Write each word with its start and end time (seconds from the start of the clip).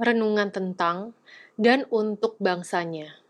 renungan 0.00 0.48
tentang 0.48 1.12
dan 1.60 1.84
untuk 1.92 2.40
bangsanya. 2.40 3.20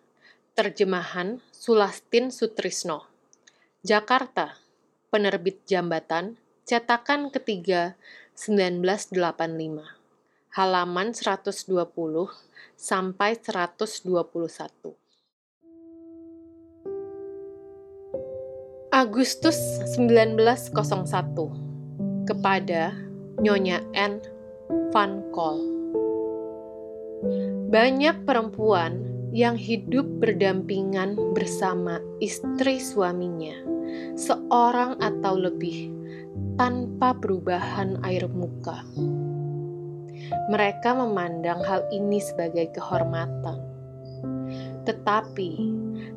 Terjemahan 0.53 1.41
Sulastin 1.51 2.29
Sutrisno. 2.29 3.09
Jakarta, 3.83 4.61
Penerbit 5.11 5.67
Jambatan, 5.67 6.39
cetakan 6.69 7.35
ketiga 7.35 7.99
1985. 8.39 9.83
Halaman 10.53 11.17
120 11.17 11.73
sampai 12.77 13.41
121. 13.41 14.93
Agustus 18.93 19.57
1901 19.97 22.29
kepada 22.29 22.93
Nyonya 23.41 23.81
N. 23.97 24.21
Van 24.93 25.25
Kol. 25.33 25.82
Banyak 27.73 28.27
perempuan 28.27 28.99
yang 29.31 29.55
hidup 29.55 30.05
berdampingan 30.19 31.17
bersama 31.33 32.03
istri 32.19 32.83
suaminya, 32.83 33.55
seorang 34.19 34.99
atau 34.99 35.39
lebih, 35.39 35.89
tanpa 36.61 37.15
perubahan 37.17 38.03
air 38.03 38.27
muka. 38.27 38.83
Mereka 40.51 40.99
memandang 40.99 41.63
hal 41.63 41.87
ini 41.95 42.19
sebagai 42.19 42.75
kehormatan. 42.75 43.63
Tetapi, 44.83 45.51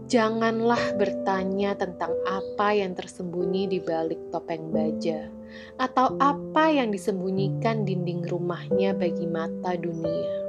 janganlah 0.09 0.81
bertanya 0.97 1.77
tentang 1.77 2.17
apa 2.25 2.73
yang 2.73 2.97
tersembunyi 2.97 3.69
di 3.69 3.79
balik 3.79 4.19
topeng 4.33 4.73
baja, 4.73 5.29
atau 5.77 6.17
apa 6.17 6.73
yang 6.73 6.89
disembunyikan 6.89 7.85
dinding 7.85 8.25
rumahnya 8.25 8.97
bagi 8.97 9.29
mata 9.29 9.77
dunia 9.77 10.44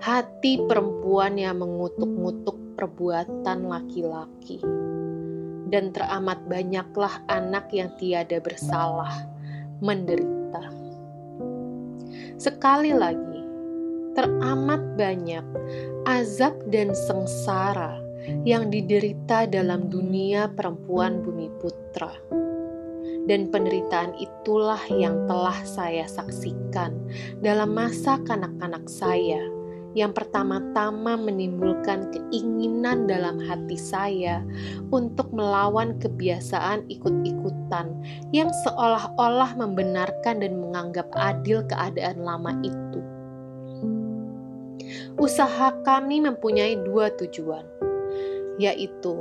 hati 0.00 0.60
perempuan 0.64 1.40
yang 1.40 1.60
mengutuk-ngutuk 1.60 2.76
perbuatan 2.76 3.58
laki-laki. 3.66 4.60
Dan 5.66 5.90
teramat 5.90 6.46
banyaklah 6.46 7.26
anak 7.26 7.74
yang 7.74 7.90
tiada 7.98 8.38
bersalah 8.38 9.26
menderita. 9.82 10.62
Sekali 12.38 12.94
lagi, 12.94 13.40
teramat 14.14 14.94
banyak 14.94 15.42
azab 16.06 16.54
dan 16.70 16.94
sengsara 16.94 17.98
yang 18.46 18.70
diderita 18.70 19.50
dalam 19.50 19.90
dunia 19.90 20.46
perempuan 20.54 21.24
bumi 21.24 21.50
putra. 21.58 22.14
Dan 23.26 23.50
penderitaan 23.50 24.14
itulah 24.22 24.78
yang 24.86 25.26
telah 25.26 25.58
saya 25.66 26.06
saksikan 26.06 26.94
dalam 27.42 27.74
masa 27.74 28.22
kanak-kanak 28.22 28.86
saya 28.86 29.55
yang 29.96 30.12
pertama-tama 30.12 31.16
menimbulkan 31.16 32.12
keinginan 32.12 33.08
dalam 33.08 33.40
hati 33.40 33.80
saya 33.80 34.44
untuk 34.92 35.32
melawan 35.32 35.96
kebiasaan 35.96 36.84
ikut-ikutan 36.92 37.96
yang 38.36 38.52
seolah-olah 38.68 39.56
membenarkan 39.56 40.44
dan 40.44 40.60
menganggap 40.60 41.08
adil 41.16 41.64
keadaan 41.64 42.20
lama 42.20 42.52
itu. 42.60 43.00
Usaha 45.16 45.72
kami 45.80 46.20
mempunyai 46.20 46.76
dua 46.84 47.08
tujuan, 47.16 47.64
yaitu 48.60 49.16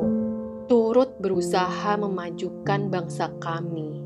turut 0.68 1.16
berusaha 1.24 1.96
memajukan 1.96 2.92
bangsa 2.92 3.32
kami 3.40 4.04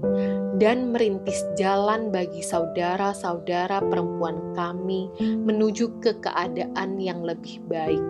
dan 0.59 0.91
merintis 0.91 1.39
jalan 1.55 2.11
bagi 2.11 2.43
saudara-saudara 2.43 3.79
perempuan 3.79 4.51
kami 4.59 5.07
menuju 5.23 6.03
ke 6.03 6.19
keadaan 6.19 6.99
yang 6.99 7.23
lebih 7.23 7.63
baik, 7.71 8.03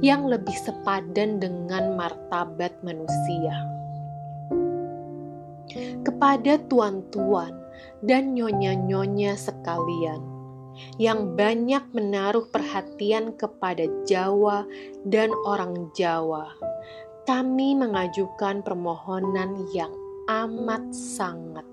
yang 0.00 0.24
lebih 0.24 0.56
sepadan 0.56 1.36
dengan 1.36 1.92
martabat 1.92 2.72
manusia. 2.80 3.52
Kepada 6.02 6.56
tuan-tuan 6.72 7.52
dan 8.00 8.32
nyonya-nyonya 8.32 9.36
sekalian, 9.36 10.24
yang 10.96 11.36
banyak 11.36 11.84
menaruh 11.92 12.48
perhatian 12.48 13.36
kepada 13.36 13.84
Jawa 14.08 14.64
dan 15.04 15.28
orang 15.44 15.92
Jawa, 15.92 16.56
kami 17.28 17.76
mengajukan 17.76 18.64
permohonan 18.64 19.68
yang 19.76 19.92
amat 20.26 20.82
sangat 20.90 21.71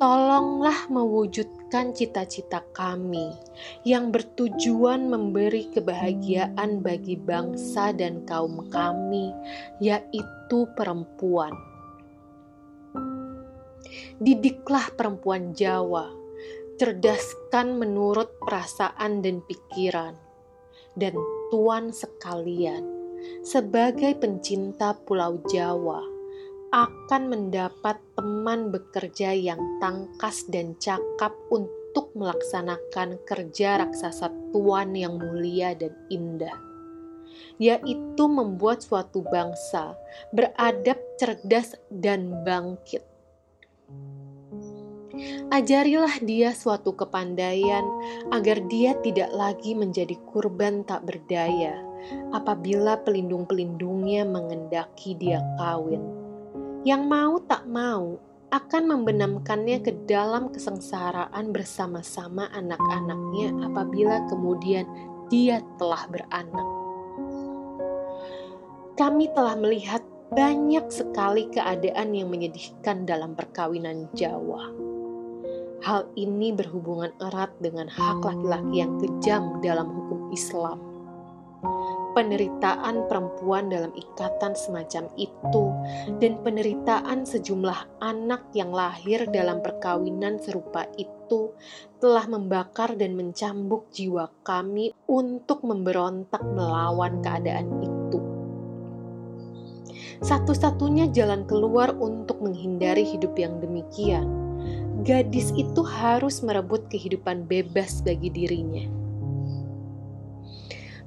tolonglah 0.00 0.88
mewujudkan 0.88 1.92
cita-cita 1.92 2.64
kami 2.72 3.36
yang 3.84 4.08
bertujuan 4.08 5.12
memberi 5.12 5.68
kebahagiaan 5.76 6.80
bagi 6.80 7.20
bangsa 7.20 7.92
dan 7.92 8.24
kaum 8.24 8.64
kami, 8.72 9.28
yaitu 9.76 10.64
perempuan. 10.72 11.52
Didiklah 14.16 14.88
perempuan 14.96 15.52
Jawa, 15.52 16.08
cerdaskan 16.80 17.76
menurut 17.76 18.40
perasaan 18.40 19.20
dan 19.20 19.44
pikiran, 19.44 20.16
dan 20.96 21.12
tuan 21.52 21.92
sekalian, 21.92 22.88
sebagai 23.44 24.16
pencinta 24.16 24.96
Pulau 24.96 25.44
Jawa 25.44 26.09
akan 26.70 27.22
mendapat 27.26 27.98
teman 28.14 28.70
bekerja 28.70 29.34
yang 29.34 29.58
tangkas 29.82 30.46
dan 30.46 30.78
cakap 30.78 31.34
untuk 31.50 32.14
melaksanakan 32.14 33.18
kerja 33.26 33.82
raksasa 33.82 34.30
tuan 34.54 34.94
yang 34.94 35.18
mulia 35.18 35.74
dan 35.74 35.90
indah, 36.14 36.54
yaitu 37.58 38.24
membuat 38.30 38.86
suatu 38.86 39.26
bangsa 39.26 39.98
beradab 40.30 40.98
cerdas 41.18 41.74
dan 41.90 42.46
bangkit. 42.46 43.02
Ajarilah 45.50 46.22
dia 46.22 46.54
suatu 46.54 46.94
kepandaian 46.94 47.82
agar 48.30 48.62
dia 48.70 48.94
tidak 49.02 49.34
lagi 49.34 49.74
menjadi 49.74 50.14
kurban 50.30 50.86
tak 50.86 51.02
berdaya 51.02 51.82
apabila 52.30 52.96
pelindung-pelindungnya 53.02 54.22
mengendaki 54.24 55.18
dia 55.18 55.42
kawin 55.58 56.19
yang 56.80 57.04
mau 57.04 57.36
tak 57.44 57.68
mau 57.68 58.16
akan 58.50 58.82
membenamkannya 58.88 59.78
ke 59.84 59.92
dalam 60.10 60.50
kesengsaraan 60.50 61.52
bersama-sama 61.54 62.50
anak-anaknya 62.50 63.52
apabila 63.68 64.26
kemudian 64.26 64.88
dia 65.30 65.62
telah 65.78 66.08
beranak. 66.10 66.68
Kami 68.98 69.30
telah 69.32 69.54
melihat 69.54 70.02
banyak 70.34 70.88
sekali 70.90 71.46
keadaan 71.52 72.16
yang 72.16 72.32
menyedihkan 72.32 73.06
dalam 73.06 73.38
perkawinan 73.38 74.10
Jawa. 74.16 74.72
Hal 75.80 76.10
ini 76.18 76.52
berhubungan 76.52 77.14
erat 77.22 77.54
dengan 77.62 77.88
hak 77.88 78.20
laki-laki 78.20 78.84
yang 78.84 79.00
kejam 79.00 79.42
dalam 79.64 79.88
hukum 79.88 80.28
Islam 80.28 80.89
penderitaan 82.12 83.08
perempuan 83.08 83.72
dalam 83.72 83.90
ikatan 83.96 84.52
semacam 84.52 85.08
itu, 85.16 85.64
dan 86.20 86.38
penderitaan 86.44 87.24
sejumlah 87.24 88.02
anak 88.04 88.50
yang 88.52 88.70
lahir 88.70 89.24
dalam 89.30 89.64
perkawinan 89.64 90.38
serupa 90.38 90.86
itu 90.98 91.54
telah 91.98 92.26
membakar 92.28 92.94
dan 92.98 93.16
mencambuk 93.16 93.88
jiwa 93.94 94.28
kami 94.44 94.92
untuk 95.08 95.64
memberontak 95.64 96.42
melawan 96.42 97.24
keadaan 97.24 97.68
itu. 97.80 98.18
Satu-satunya 100.20 101.08
jalan 101.16 101.48
keluar 101.48 101.96
untuk 101.96 102.44
menghindari 102.44 103.08
hidup 103.08 103.32
yang 103.40 103.56
demikian, 103.64 104.28
gadis 105.00 105.48
itu 105.56 105.80
harus 105.80 106.44
merebut 106.44 106.84
kehidupan 106.92 107.48
bebas 107.48 108.04
bagi 108.04 108.28
dirinya 108.28 108.99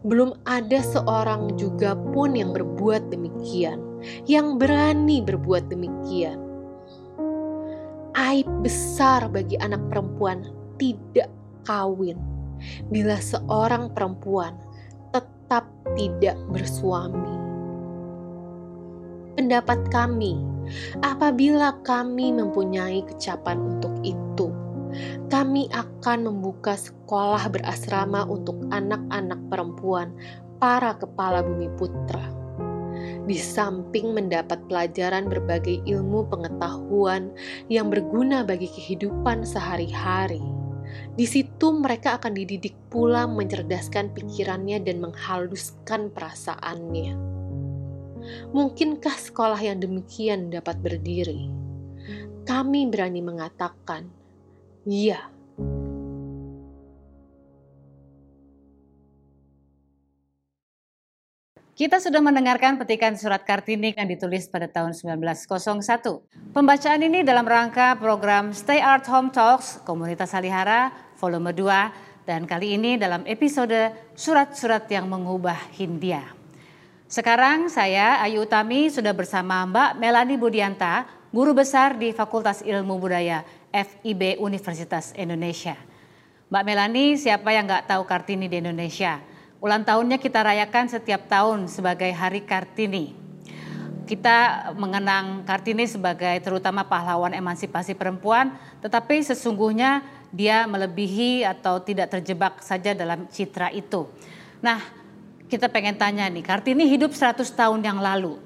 belum 0.03 0.35
ada 0.44 0.83
seorang 0.83 1.55
juga 1.55 1.95
pun 2.11 2.35
yang 2.35 2.51
berbuat 2.51 3.07
demikian, 3.07 3.79
yang 4.27 4.59
berani 4.59 5.23
berbuat 5.23 5.71
demikian. 5.71 6.39
Aib 8.13 8.45
besar 8.61 9.25
bagi 9.31 9.57
anak 9.57 9.81
perempuan 9.89 10.45
tidak 10.77 11.31
kawin, 11.65 12.19
bila 12.91 13.17
seorang 13.17 13.89
perempuan 13.95 14.53
tetap 15.15 15.65
tidak 15.97 16.38
bersuami. 16.51 17.41
Pendapat 19.33 19.81
kami, 19.89 20.38
apabila 21.01 21.73
kami 21.81 22.29
mempunyai 22.29 23.01
kecapan 23.09 23.57
untuk 23.57 23.97
itu, 24.06 24.52
kami 25.30 25.69
akan 25.72 26.30
membuka 26.30 26.78
sekolah 26.78 27.50
berasrama 27.50 28.25
untuk 28.28 28.57
anak-anak 28.69 29.40
perempuan 29.50 30.13
para 30.57 30.95
kepala 30.95 31.44
bumi 31.44 31.68
putra. 31.75 32.24
Di 33.24 33.36
samping 33.40 34.16
mendapat 34.16 34.63
pelajaran 34.68 35.28
berbagai 35.28 35.84
ilmu 35.88 36.28
pengetahuan 36.28 37.31
yang 37.68 37.88
berguna 37.92 38.44
bagi 38.44 38.68
kehidupan 38.68 39.44
sehari-hari, 39.48 40.44
di 41.13 41.25
situ 41.28 41.74
mereka 41.74 42.19
akan 42.19 42.34
dididik 42.38 42.75
pula 42.90 43.25
mencerdaskan 43.28 44.13
pikirannya 44.13 44.81
dan 44.84 45.01
menghaluskan 45.04 46.10
perasaannya. 46.13 47.16
Mungkinkah 48.56 49.16
sekolah 49.19 49.60
yang 49.60 49.84
demikian 49.84 50.48
dapat 50.48 50.80
berdiri? 50.80 51.51
Kami 52.44 52.88
berani 52.88 53.19
mengatakan, 53.19 54.07
ya. 54.85 55.33
Kita 61.74 61.97
sudah 61.97 62.21
mendengarkan 62.21 62.77
petikan 62.77 63.18
surat 63.18 63.41
Kartini 63.41 63.97
yang 63.97 64.06
ditulis 64.06 64.45
pada 64.45 64.69
tahun 64.69 64.94
1901. 64.94 66.53
Pembacaan 66.53 67.01
ini 67.01 67.25
dalam 67.25 67.50
rangka 67.50 67.97
program 67.97 68.53
Stay 68.53 68.77
Art 68.77 69.09
Home 69.09 69.33
Talks 69.33 69.81
Komunitas 69.81 70.38
Salihara 70.38 70.94
volume 71.18 71.50
2 71.50 72.30
dan 72.30 72.45
kali 72.45 72.77
ini 72.77 73.01
dalam 73.01 73.25
episode 73.25 73.89
Surat-surat 74.13 74.85
yang 74.85 75.09
mengubah 75.09 75.57
Hindia. 75.74 76.21
Sekarang 77.09 77.74
saya 77.74 78.21
Ayu 78.21 78.45
Utami 78.45 78.94
sudah 78.94 79.18
bersama 79.18 79.65
Mbak 79.65 79.97
Melani 79.97 80.38
Budianta, 80.38 81.09
guru 81.33 81.57
besar 81.57 81.97
di 81.97 82.13
Fakultas 82.13 82.62
Ilmu 82.62 83.01
Budaya 83.01 83.41
FIB 83.73 84.37
Universitas 84.37 85.09
Indonesia. 85.17 85.73
Mbak 86.53 86.63
Melani, 86.69 87.17
siapa 87.17 87.49
yang 87.49 87.65
nggak 87.65 87.89
tahu 87.89 88.05
Kartini 88.05 88.45
di 88.45 88.61
Indonesia? 88.61 89.17
Ulang 89.57 89.81
tahunnya 89.81 90.21
kita 90.21 90.45
rayakan 90.45 90.85
setiap 90.85 91.25
tahun 91.25 91.65
sebagai 91.65 92.13
Hari 92.13 92.45
Kartini. 92.45 93.17
Kita 94.05 94.69
mengenang 94.77 95.41
Kartini 95.49 95.89
sebagai 95.89 96.37
terutama 96.45 96.85
pahlawan 96.85 97.33
emansipasi 97.33 97.97
perempuan, 97.97 98.53
tetapi 98.85 99.25
sesungguhnya 99.25 100.05
dia 100.29 100.69
melebihi 100.69 101.41
atau 101.41 101.81
tidak 101.81 102.13
terjebak 102.13 102.61
saja 102.61 102.93
dalam 102.93 103.25
citra 103.25 103.73
itu. 103.73 104.05
Nah, 104.61 104.83
kita 105.49 105.71
pengen 105.71 105.97
tanya 105.97 106.29
nih, 106.29 106.45
Kartini 106.45 106.85
hidup 106.85 107.17
100 107.17 107.49
tahun 107.49 107.81
yang 107.81 107.97
lalu. 107.97 108.37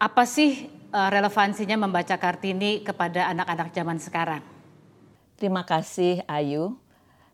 Apa 0.00 0.26
sih 0.26 0.71
relevansinya 0.92 1.80
membaca 1.80 2.14
Kartini 2.20 2.84
kepada 2.84 3.32
anak-anak 3.32 3.72
zaman 3.72 3.96
sekarang? 3.96 4.44
Terima 5.40 5.64
kasih 5.64 6.20
Ayu. 6.28 6.76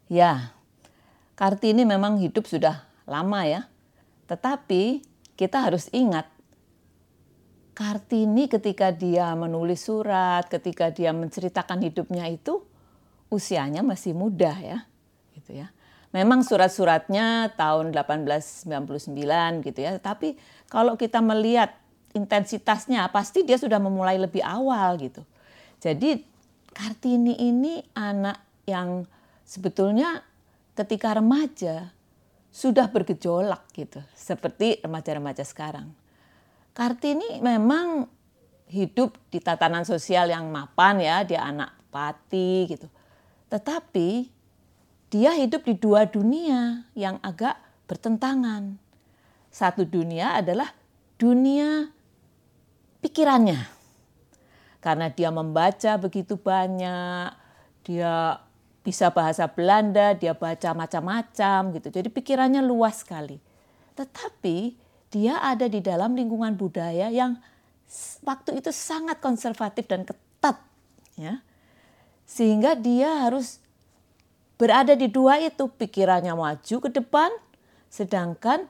Ya, 0.08 0.54
Kartini 1.34 1.84
memang 1.84 2.22
hidup 2.22 2.46
sudah 2.46 2.86
lama 3.04 3.44
ya. 3.44 3.66
Tetapi 4.30 5.02
kita 5.34 5.58
harus 5.60 5.90
ingat 5.90 6.30
Kartini 7.74 8.50
ketika 8.50 8.90
dia 8.90 9.30
menulis 9.38 9.86
surat, 9.86 10.46
ketika 10.50 10.90
dia 10.90 11.14
menceritakan 11.14 11.78
hidupnya 11.82 12.26
itu 12.26 12.62
usianya 13.30 13.86
masih 13.86 14.18
muda 14.18 14.50
ya. 14.58 14.82
Gitu 15.34 15.62
ya. 15.62 15.70
Memang 16.10 16.40
surat-suratnya 16.40 17.52
tahun 17.54 17.92
1899 17.92 19.60
gitu 19.60 19.78
ya, 19.78 20.00
tapi 20.00 20.40
kalau 20.72 20.96
kita 20.96 21.20
melihat 21.20 21.76
intensitasnya 22.18 23.06
pasti 23.14 23.46
dia 23.46 23.54
sudah 23.54 23.78
memulai 23.78 24.18
lebih 24.18 24.42
awal 24.42 24.98
gitu. 24.98 25.22
Jadi 25.78 26.26
Kartini 26.74 27.34
ini 27.38 27.82
anak 27.94 28.38
yang 28.62 29.02
sebetulnya 29.42 30.22
ketika 30.78 31.18
remaja 31.18 31.90
sudah 32.54 32.86
bergejolak 32.86 33.66
gitu, 33.74 33.98
seperti 34.14 34.78
remaja-remaja 34.78 35.42
sekarang. 35.42 35.90
Kartini 36.78 37.42
memang 37.42 38.06
hidup 38.70 39.18
di 39.32 39.42
tatanan 39.42 39.82
sosial 39.82 40.30
yang 40.30 40.46
mapan 40.54 41.02
ya, 41.02 41.26
dia 41.26 41.42
anak 41.42 41.74
pati 41.90 42.70
gitu. 42.70 42.86
Tetapi 43.50 44.30
dia 45.10 45.34
hidup 45.34 45.66
di 45.66 45.74
dua 45.74 46.06
dunia 46.06 46.86
yang 46.94 47.18
agak 47.24 47.58
bertentangan. 47.90 48.76
Satu 49.50 49.82
dunia 49.82 50.38
adalah 50.38 50.70
dunia 51.18 51.90
pikirannya. 53.02 53.60
Karena 54.78 55.10
dia 55.10 55.28
membaca 55.34 55.98
begitu 55.98 56.38
banyak, 56.38 57.34
dia 57.82 58.38
bisa 58.86 59.10
bahasa 59.10 59.44
Belanda, 59.50 60.14
dia 60.14 60.32
baca 60.32 60.72
macam-macam 60.72 61.76
gitu. 61.76 61.88
Jadi 61.90 62.08
pikirannya 62.08 62.62
luas 62.62 63.02
sekali. 63.02 63.36
Tetapi 63.98 64.78
dia 65.10 65.42
ada 65.42 65.66
di 65.66 65.82
dalam 65.82 66.14
lingkungan 66.14 66.54
budaya 66.54 67.10
yang 67.10 67.36
waktu 68.22 68.60
itu 68.60 68.70
sangat 68.70 69.18
konservatif 69.18 69.88
dan 69.90 70.06
ketat 70.06 70.62
ya. 71.18 71.42
Sehingga 72.28 72.76
dia 72.78 73.26
harus 73.26 73.58
berada 74.60 74.92
di 74.92 75.08
dua 75.08 75.40
itu 75.40 75.70
pikirannya 75.70 76.34
maju 76.34 76.76
ke 76.82 76.90
depan 76.92 77.30
sedangkan 77.88 78.68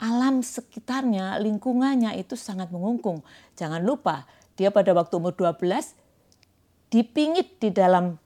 alam 0.00 0.40
sekitarnya 0.40 1.36
lingkungannya 1.44 2.16
itu 2.16 2.32
sangat 2.32 2.72
mengungkung. 2.72 3.20
Jangan 3.52 3.84
lupa 3.84 4.24
dia 4.56 4.72
pada 4.72 4.96
waktu 4.96 5.12
umur 5.20 5.36
12 5.36 5.60
dipingit 6.88 7.60
di 7.60 7.68
dalam 7.68 8.16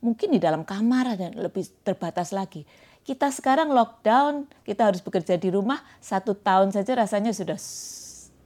mungkin 0.00 0.32
di 0.32 0.40
dalam 0.40 0.62
kamar 0.62 1.18
dan 1.18 1.34
lebih 1.34 1.66
terbatas 1.82 2.30
lagi. 2.30 2.62
Kita 3.02 3.26
sekarang 3.26 3.74
lockdown 3.74 4.46
kita 4.62 4.86
harus 4.86 5.02
bekerja 5.02 5.34
di 5.34 5.50
rumah 5.50 5.82
satu 5.98 6.38
tahun 6.38 6.70
saja 6.70 6.94
rasanya 6.94 7.34
sudah 7.34 7.58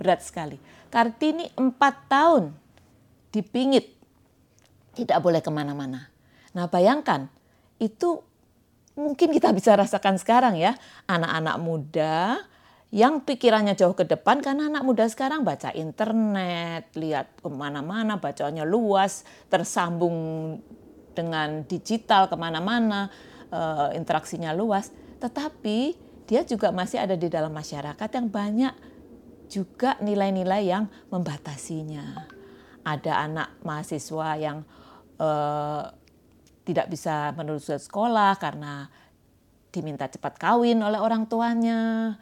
berat 0.00 0.24
sekali. 0.24 0.56
Kartini 0.88 1.52
empat 1.60 2.08
tahun 2.08 2.56
dipingit 3.28 3.92
tidak 4.96 5.20
boleh 5.20 5.44
ke 5.44 5.52
mana-mana. 5.52 6.08
Nah 6.56 6.64
bayangkan 6.70 7.28
itu 7.76 8.24
mungkin 8.96 9.34
kita 9.34 9.52
bisa 9.52 9.76
rasakan 9.76 10.16
sekarang 10.16 10.56
ya. 10.56 10.72
Anak-anak 11.10 11.56
muda 11.60 12.40
yang 12.94 13.26
pikirannya 13.26 13.74
jauh 13.74 13.98
ke 13.98 14.06
depan 14.06 14.38
karena 14.38 14.70
anak 14.70 14.86
muda 14.86 15.02
sekarang 15.10 15.42
baca 15.42 15.74
internet, 15.74 16.94
lihat 16.94 17.42
ke 17.42 17.50
mana-mana, 17.50 18.22
bacanya 18.22 18.62
luas, 18.62 19.26
tersambung 19.50 20.14
dengan 21.10 21.66
digital 21.66 22.30
ke 22.30 22.38
mana-mana, 22.38 23.10
uh, 23.50 23.90
interaksinya 23.98 24.54
luas. 24.54 24.94
Tetapi 25.18 25.98
dia 26.30 26.46
juga 26.46 26.70
masih 26.70 27.02
ada 27.02 27.18
di 27.18 27.26
dalam 27.26 27.50
masyarakat 27.50 28.06
yang 28.14 28.30
banyak 28.30 28.74
juga 29.50 29.98
nilai-nilai 29.98 30.62
yang 30.62 30.86
membatasinya. 31.10 32.30
Ada 32.86 33.26
anak 33.26 33.58
mahasiswa 33.66 34.38
yang 34.38 34.62
uh, 35.18 35.82
tidak 36.62 36.94
bisa 36.94 37.34
meneruskan 37.34 37.82
sekolah 37.82 38.38
karena 38.38 38.86
diminta 39.74 40.06
cepat 40.06 40.38
kawin 40.38 40.78
oleh 40.78 41.02
orang 41.02 41.26
tuanya. 41.26 42.14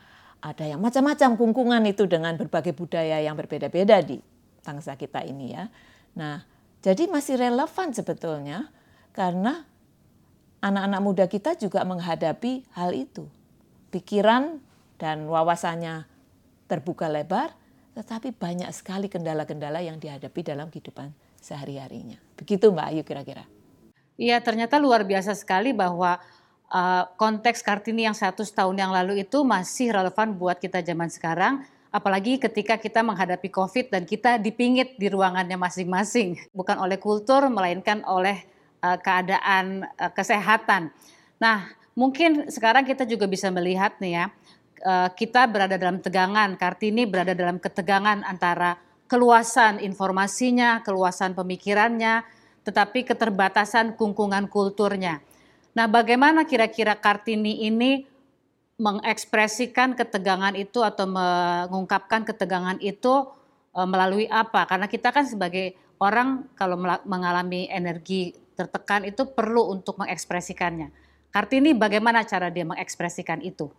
Ada 0.43 0.75
yang 0.75 0.83
macam-macam 0.83 1.39
kungkungan 1.39 1.83
itu 1.87 2.11
dengan 2.11 2.35
berbagai 2.35 2.75
budaya 2.75 3.23
yang 3.23 3.39
berbeda-beda 3.39 4.03
di 4.03 4.19
bangsa 4.67 4.99
kita 4.99 5.23
ini 5.23 5.55
ya. 5.55 5.71
Nah, 6.19 6.43
jadi 6.83 7.07
masih 7.07 7.39
relevan 7.39 7.95
sebetulnya 7.95 8.67
karena 9.15 9.63
anak-anak 10.59 11.01
muda 11.03 11.25
kita 11.31 11.55
juga 11.55 11.87
menghadapi 11.87 12.67
hal 12.75 12.91
itu. 12.91 13.31
Pikiran 13.95 14.59
dan 14.99 15.31
wawasannya 15.31 16.11
terbuka 16.67 17.07
lebar, 17.07 17.55
tetapi 17.95 18.35
banyak 18.35 18.71
sekali 18.75 19.07
kendala-kendala 19.07 19.79
yang 19.79 20.03
dihadapi 20.03 20.43
dalam 20.43 20.75
kehidupan 20.75 21.15
sehari-harinya. 21.39 22.19
Begitu 22.35 22.71
Mbak 22.75 22.87
Ayu 22.91 23.03
kira-kira. 23.07 23.45
Iya 24.19 24.43
ternyata 24.43 24.79
luar 24.79 25.03
biasa 25.07 25.35
sekali 25.39 25.71
bahwa 25.71 26.19
uh, 26.73 27.05
konteks 27.21 27.61
Kartini 27.61 28.09
yang 28.09 28.17
100 28.17 28.41
tahun 28.49 28.77
yang 28.81 28.91
lalu 28.91 29.23
itu 29.23 29.45
masih 29.45 29.93
relevan 29.93 30.33
buat 30.35 30.57
kita 30.57 30.81
zaman 30.81 31.13
sekarang. 31.13 31.63
Apalagi 31.93 32.41
ketika 32.41 32.81
kita 32.81 33.05
menghadapi 33.05 33.53
COVID 33.53 33.93
dan 33.93 34.09
kita 34.09 34.41
dipingit 34.41 34.97
di 34.97 35.13
ruangannya 35.13 35.61
masing-masing. 35.61 36.41
Bukan 36.57 36.81
oleh 36.81 36.97
kultur, 36.97 37.45
melainkan 37.53 38.01
oleh 38.09 38.41
uh, 38.81 38.97
keadaan 38.97 39.85
uh, 40.01 40.09
kesehatan. 40.09 40.89
Nah 41.37 41.69
mungkin 41.93 42.49
sekarang 42.49 42.89
kita 42.89 43.05
juga 43.05 43.29
bisa 43.29 43.53
melihat 43.53 44.01
nih 44.01 44.13
ya, 44.17 44.27
kita 45.15 45.47
berada 45.47 45.79
dalam 45.79 46.03
tegangan, 46.03 46.59
Kartini 46.59 47.07
berada 47.07 47.39
dalam 47.39 47.63
ketegangan 47.63 48.27
antara 48.27 48.75
keluasan 49.07 49.79
informasinya, 49.79 50.83
keluasan 50.83 51.39
pemikirannya, 51.39 52.27
tetapi 52.67 53.07
keterbatasan 53.07 53.95
kungkungan 53.95 54.51
kulturnya. 54.51 55.23
Nah, 55.73 55.89
bagaimana 55.89 56.45
kira-kira 56.45 56.93
Kartini 56.97 57.65
ini 57.65 58.05
mengekspresikan 58.77 59.97
ketegangan 59.97 60.53
itu 60.57 60.85
atau 60.85 61.09
mengungkapkan 61.09 62.29
ketegangan 62.29 62.77
itu 62.83 63.31
uh, 63.73 63.89
melalui 63.89 64.29
apa? 64.29 64.69
Karena 64.69 64.87
kita 64.89 65.09
kan 65.15 65.25
sebagai 65.25 65.73
orang 66.03 66.51
kalau 66.59 66.77
mengalami 67.09 67.71
energi 67.73 68.37
tertekan 68.53 69.09
itu 69.09 69.25
perlu 69.33 69.73
untuk 69.73 69.97
mengekspresikannya. 70.03 70.93
Kartini 71.33 71.73
bagaimana 71.73 72.27
cara 72.29 72.53
dia 72.53 72.69
mengekspresikan 72.69 73.41
itu? 73.41 73.73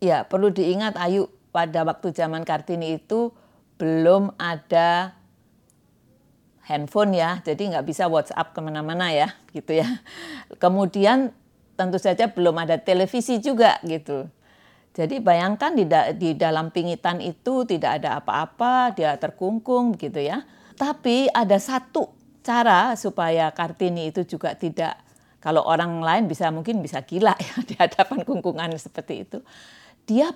Ya, 0.00 0.24
perlu 0.24 0.48
diingat 0.48 0.96
Ayu, 0.96 1.28
pada 1.52 1.84
waktu 1.84 2.12
zaman 2.16 2.44
Kartini 2.48 2.96
itu 2.96 3.32
belum 3.76 4.32
ada 4.40 5.12
handphone 6.66 7.14
ya, 7.14 7.38
jadi 7.46 7.78
nggak 7.78 7.86
bisa 7.86 8.10
WhatsApp 8.10 8.50
ke 8.50 8.58
mana-mana 8.58 9.14
ya, 9.14 9.30
gitu 9.54 9.78
ya. 9.78 9.86
Kemudian 10.58 11.30
tentu 11.78 12.02
saja 12.02 12.26
belum 12.26 12.58
ada 12.58 12.74
televisi 12.76 13.38
juga 13.38 13.78
gitu. 13.86 14.26
Jadi 14.96 15.20
bayangkan 15.20 15.76
di, 15.76 15.84
da 15.84 16.10
di 16.10 16.32
dalam 16.32 16.72
pingitan 16.72 17.20
itu 17.20 17.68
tidak 17.68 18.00
ada 18.02 18.18
apa-apa, 18.18 18.96
dia 18.96 19.14
terkungkung 19.20 19.94
gitu 19.94 20.18
ya. 20.18 20.42
Tapi 20.74 21.28
ada 21.30 21.60
satu 21.60 22.10
cara 22.40 22.96
supaya 22.96 23.52
Kartini 23.52 24.08
itu 24.08 24.24
juga 24.24 24.56
tidak 24.56 24.96
kalau 25.44 25.62
orang 25.68 26.00
lain 26.00 26.24
bisa 26.26 26.48
mungkin 26.48 26.80
bisa 26.80 27.04
gila 27.04 27.36
ya 27.36 27.54
di 27.68 27.74
hadapan 27.76 28.24
kungkungan 28.24 28.72
seperti 28.80 29.28
itu. 29.28 29.38
Dia 30.08 30.32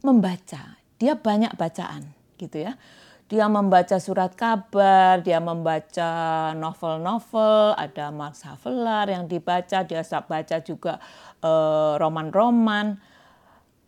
membaca, 0.00 0.80
dia 0.96 1.12
banyak 1.12 1.52
bacaan 1.54 2.08
gitu 2.40 2.64
ya. 2.64 2.74
Dia 3.24 3.48
membaca 3.48 3.96
surat 3.96 4.36
kabar, 4.36 5.24
dia 5.24 5.40
membaca 5.40 6.52
novel-novel, 6.54 7.72
ada 7.74 8.12
Max 8.12 8.44
Havelaar 8.44 9.08
yang 9.08 9.24
dibaca, 9.24 9.80
dia 9.82 10.04
baca 10.04 10.56
juga 10.60 11.00
eh, 11.40 11.92
roman-roman. 11.96 12.32
Roman 12.32 12.88
-roman 12.94 13.12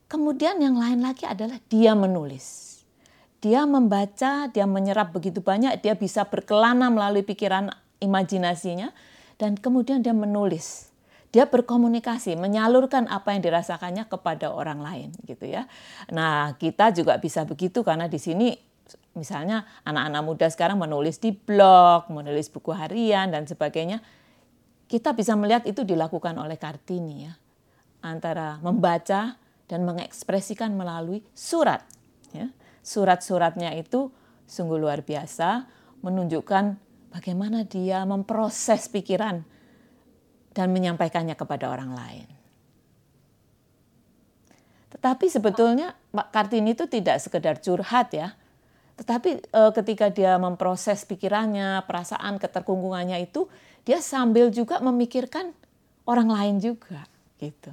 Kemudian 0.06 0.62
yang 0.62 0.78
lain 0.78 1.02
lagi 1.02 1.26
adalah 1.26 1.58
dia 1.66 1.98
menulis. 1.98 2.78
Dia 3.42 3.66
membaca, 3.66 4.46
dia 4.46 4.62
menyerap 4.62 5.10
begitu 5.10 5.42
banyak, 5.42 5.82
dia 5.82 5.98
bisa 5.98 6.22
berkelana 6.30 6.86
melalui 6.94 7.26
pikiran 7.26 7.74
imajinasinya 7.98 8.94
dan 9.34 9.58
kemudian 9.58 10.06
dia 10.06 10.14
menulis. 10.14 10.94
Dia 11.34 11.50
berkomunikasi, 11.50 12.38
menyalurkan 12.38 13.10
apa 13.10 13.34
yang 13.34 13.42
dirasakannya 13.42 14.06
kepada 14.06 14.54
orang 14.54 14.78
lain 14.78 15.10
gitu 15.26 15.42
ya. 15.50 15.66
Nah, 16.14 16.54
kita 16.54 16.94
juga 16.94 17.18
bisa 17.18 17.42
begitu 17.42 17.82
karena 17.82 18.06
di 18.06 18.22
sini 18.22 18.54
misalnya 19.16 19.64
anak-anak 19.82 20.22
muda 20.22 20.46
sekarang 20.52 20.78
menulis 20.78 21.18
di 21.18 21.32
blog, 21.32 22.12
menulis 22.12 22.52
buku 22.52 22.70
harian 22.76 23.32
dan 23.32 23.48
sebagainya. 23.48 24.04
Kita 24.86 25.16
bisa 25.16 25.34
melihat 25.34 25.66
itu 25.66 25.82
dilakukan 25.82 26.36
oleh 26.38 26.54
Kartini 26.60 27.26
ya. 27.26 27.34
Antara 28.04 28.62
membaca 28.62 29.34
dan 29.66 29.82
mengekspresikan 29.82 30.76
melalui 30.78 31.26
surat. 31.34 31.82
Ya. 32.30 32.54
Surat-suratnya 32.86 33.74
itu 33.74 34.14
sungguh 34.46 34.78
luar 34.78 35.02
biasa, 35.02 35.66
menunjukkan 36.06 36.78
bagaimana 37.10 37.66
dia 37.66 38.06
memproses 38.06 38.86
pikiran 38.86 39.42
dan 40.54 40.70
menyampaikannya 40.70 41.34
kepada 41.34 41.66
orang 41.66 41.92
lain. 41.98 42.28
Tetapi 44.94 45.26
sebetulnya 45.28 45.98
Pak 46.14 46.30
Kartini 46.32 46.72
itu 46.72 46.86
tidak 46.86 47.20
sekedar 47.20 47.58
curhat 47.58 48.14
ya, 48.14 48.38
tetapi 48.96 49.44
e, 49.44 49.62
ketika 49.76 50.08
dia 50.08 50.40
memproses 50.40 51.04
pikirannya, 51.04 51.84
perasaan 51.84 52.40
keterkungkungannya 52.40 53.20
itu, 53.28 53.44
dia 53.84 54.00
sambil 54.00 54.48
juga 54.48 54.80
memikirkan 54.80 55.52
orang 56.08 56.32
lain 56.32 56.56
juga 56.58 57.04
gitu. 57.36 57.70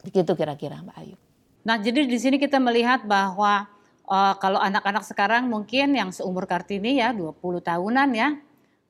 Begitu 0.00 0.32
kira-kira 0.32 0.80
Mbak 0.80 0.96
Ayu. 0.96 1.16
Nah, 1.60 1.76
jadi 1.76 2.08
di 2.08 2.16
sini 2.16 2.40
kita 2.40 2.56
melihat 2.56 3.04
bahwa 3.04 3.68
uh, 4.08 4.34
kalau 4.40 4.56
anak-anak 4.56 5.04
sekarang 5.04 5.52
mungkin 5.52 5.92
yang 5.92 6.08
seumur 6.08 6.48
Kartini 6.48 6.96
ya 6.96 7.12
20 7.12 7.36
tahunan 7.60 8.10
ya. 8.16 8.40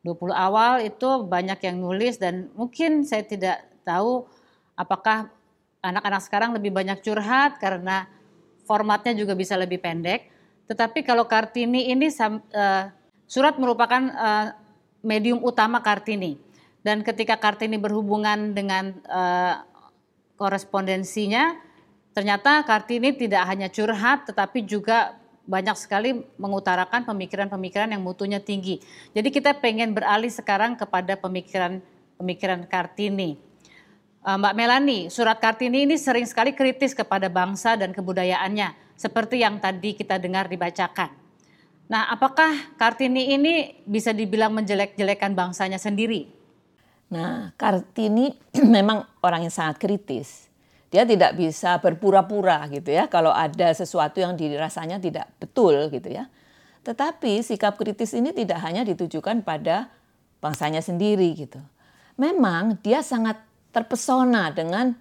20 0.01 0.33
awal 0.33 0.81
itu 0.81 1.29
banyak 1.29 1.61
yang 1.61 1.77
nulis 1.77 2.17
dan 2.17 2.49
mungkin 2.57 3.05
saya 3.05 3.21
tidak 3.21 3.61
tahu 3.85 4.25
apakah 4.73 5.29
anak-anak 5.85 6.25
sekarang 6.25 6.57
lebih 6.57 6.73
banyak 6.73 7.05
curhat 7.05 7.61
karena 7.61 8.09
formatnya 8.65 9.13
juga 9.13 9.37
bisa 9.37 9.61
lebih 9.61 9.77
pendek. 9.77 10.40
Tetapi 10.71 11.03
kalau 11.03 11.27
Kartini 11.27 11.91
ini 11.91 12.07
uh, 12.15 12.87
surat 13.27 13.59
merupakan 13.59 13.99
uh, 14.15 14.55
medium 15.03 15.43
utama 15.43 15.83
Kartini. 15.83 16.39
Dan 16.87 17.03
ketika 17.03 17.35
Kartini 17.35 17.75
berhubungan 17.75 18.55
dengan 18.55 18.95
uh, 19.11 19.67
korespondensinya 20.39 21.59
ternyata 22.15 22.63
Kartini 22.63 23.11
tidak 23.19 23.51
hanya 23.51 23.67
curhat 23.67 24.31
tetapi 24.31 24.63
juga 24.63 25.19
banyak 25.51 25.75
sekali 25.75 26.23
mengutarakan 26.39 27.03
pemikiran-pemikiran 27.03 27.91
yang 27.91 28.07
mutunya 28.07 28.39
tinggi. 28.39 28.79
Jadi 29.11 29.29
kita 29.35 29.59
pengen 29.59 29.91
beralih 29.91 30.31
sekarang 30.31 30.79
kepada 30.79 31.19
pemikiran-pemikiran 31.19 32.71
Kartini. 32.71 33.35
Mbak 34.21 34.53
Melani, 34.53 35.09
surat 35.09 35.41
Kartini 35.41 35.89
ini 35.89 35.97
sering 35.97 36.29
sekali 36.29 36.53
kritis 36.53 36.93
kepada 36.93 37.33
bangsa 37.33 37.73
dan 37.75 37.97
kebudayaannya, 37.97 38.90
seperti 39.01 39.41
yang 39.41 39.57
tadi 39.65 39.97
kita 39.97 40.21
dengar 40.21 40.45
dibacakan. 40.53 41.09
Nah, 41.89 42.13
apakah 42.13 42.77
Kartini 42.77 43.33
ini 43.33 43.81
bisa 43.89 44.13
dibilang 44.13 44.53
menjelek-jelekan 44.53 45.33
bangsanya 45.33 45.81
sendiri? 45.81 46.29
Nah, 47.09 47.57
Kartini 47.57 48.37
memang 48.77 49.01
orang 49.25 49.49
yang 49.49 49.55
sangat 49.55 49.81
kritis. 49.81 50.53
Dia 50.93 51.09
tidak 51.09 51.39
bisa 51.39 51.81
berpura-pura 51.81 52.67
gitu 52.67 52.91
ya 52.91 53.07
kalau 53.07 53.31
ada 53.31 53.71
sesuatu 53.73 54.19
yang 54.19 54.35
dirasanya 54.35 55.01
tidak 55.01 55.33
betul 55.41 55.89
gitu 55.89 56.13
ya. 56.13 56.29
Tetapi 56.85 57.41
sikap 57.41 57.79
kritis 57.81 58.13
ini 58.13 58.35
tidak 58.37 58.61
hanya 58.61 58.85
ditujukan 58.85 59.47
pada 59.47 59.89
bangsanya 60.43 60.83
sendiri 60.83 61.31
gitu. 61.39 61.63
Memang 62.19 62.77
dia 62.83 63.01
sangat 63.07 63.39
terpesona 63.71 64.51
dengan 64.51 64.93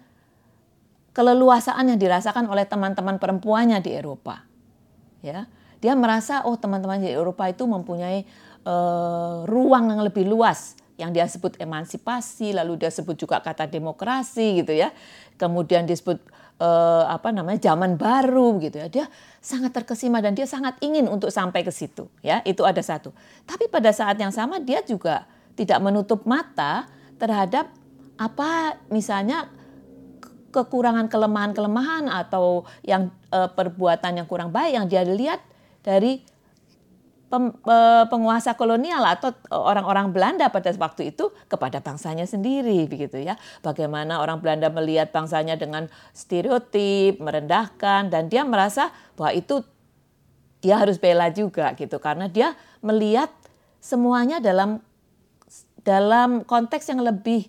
keleluasaan 1.12 1.90
yang 1.90 1.98
dirasakan 1.98 2.46
oleh 2.46 2.66
teman-teman 2.66 3.18
perempuannya 3.18 3.82
di 3.82 3.90
Eropa. 3.94 4.46
Ya, 5.20 5.50
dia 5.80 5.92
merasa 5.92 6.44
oh 6.48 6.56
teman-teman 6.56 7.02
di 7.02 7.12
Eropa 7.12 7.44
itu 7.50 7.68
mempunyai 7.68 8.24
uh, 8.64 9.44
ruang 9.44 9.92
yang 9.92 10.00
lebih 10.00 10.24
luas 10.24 10.80
yang 11.00 11.16
dia 11.16 11.24
sebut 11.24 11.56
emansipasi, 11.56 12.52
lalu 12.52 12.76
dia 12.76 12.92
sebut 12.92 13.16
juga 13.16 13.40
kata 13.40 13.64
demokrasi 13.64 14.60
gitu 14.60 14.76
ya. 14.76 14.92
Kemudian 15.40 15.88
disebut 15.88 16.20
eh, 16.60 17.04
apa 17.08 17.32
namanya 17.32 17.72
zaman 17.72 17.96
baru 17.96 18.60
gitu 18.60 18.76
ya. 18.76 18.88
Dia 18.92 19.04
sangat 19.40 19.72
terkesima 19.72 20.20
dan 20.20 20.36
dia 20.36 20.44
sangat 20.44 20.76
ingin 20.84 21.08
untuk 21.08 21.32
sampai 21.32 21.64
ke 21.64 21.72
situ 21.72 22.12
ya. 22.20 22.44
Itu 22.44 22.68
ada 22.68 22.84
satu. 22.84 23.16
Tapi 23.48 23.72
pada 23.72 23.88
saat 23.96 24.20
yang 24.20 24.28
sama 24.28 24.60
dia 24.60 24.84
juga 24.84 25.24
tidak 25.56 25.80
menutup 25.80 26.28
mata 26.28 26.84
terhadap 27.16 27.72
apa 28.20 28.76
misalnya 28.92 29.48
kekurangan 30.50 31.06
kelemahan-kelemahan 31.06 32.10
atau 32.10 32.66
yang 32.82 33.10
eh, 33.30 33.48
perbuatan 33.50 34.22
yang 34.22 34.26
kurang 34.26 34.50
baik 34.50 34.74
yang 34.74 34.86
dia 34.90 35.02
lihat 35.06 35.40
dari 35.80 36.22
penguasa 38.10 38.58
kolonial 38.58 39.06
atau 39.06 39.30
orang-orang 39.54 40.10
Belanda 40.10 40.50
pada 40.50 40.74
waktu 40.74 41.14
itu 41.14 41.30
kepada 41.46 41.78
bangsanya 41.78 42.26
sendiri 42.26 42.90
begitu 42.90 43.22
ya. 43.22 43.38
Bagaimana 43.62 44.18
orang 44.18 44.42
Belanda 44.42 44.66
melihat 44.66 45.14
bangsanya 45.14 45.54
dengan 45.54 45.86
stereotip, 46.10 47.22
merendahkan 47.22 48.10
dan 48.10 48.26
dia 48.26 48.42
merasa 48.42 48.90
bahwa 49.14 49.30
itu 49.38 49.62
dia 50.58 50.82
harus 50.82 50.98
bela 50.98 51.30
juga 51.30 51.70
gitu 51.78 52.02
karena 52.02 52.26
dia 52.26 52.58
melihat 52.82 53.30
semuanya 53.78 54.42
dalam 54.42 54.82
dalam 55.86 56.42
konteks 56.42 56.90
yang 56.90 57.00
lebih 57.00 57.46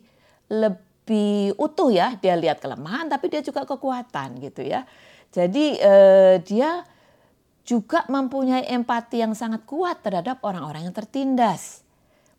lebih 0.47 0.90
utuh 1.57 1.89
ya. 1.89 2.15
Dia 2.19 2.37
lihat 2.37 2.61
kelemahan 2.61 3.09
tapi 3.09 3.27
dia 3.31 3.41
juga 3.41 3.65
kekuatan 3.65 4.39
gitu 4.43 4.61
ya. 4.61 4.85
Jadi 5.31 5.79
eh, 5.79 6.35
dia 6.43 6.83
juga 7.61 8.03
mempunyai 8.09 8.67
empati 8.67 9.21
yang 9.21 9.37
sangat 9.37 9.63
kuat 9.63 10.01
terhadap 10.01 10.41
orang-orang 10.43 10.89
yang 10.89 10.95
tertindas. 10.95 11.85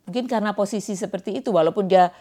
Mungkin 0.03 0.27
karena 0.27 0.51
posisi 0.51 0.99
seperti 0.99 1.39
itu, 1.39 1.49
walaupun 1.55 1.87
dia 1.87 2.11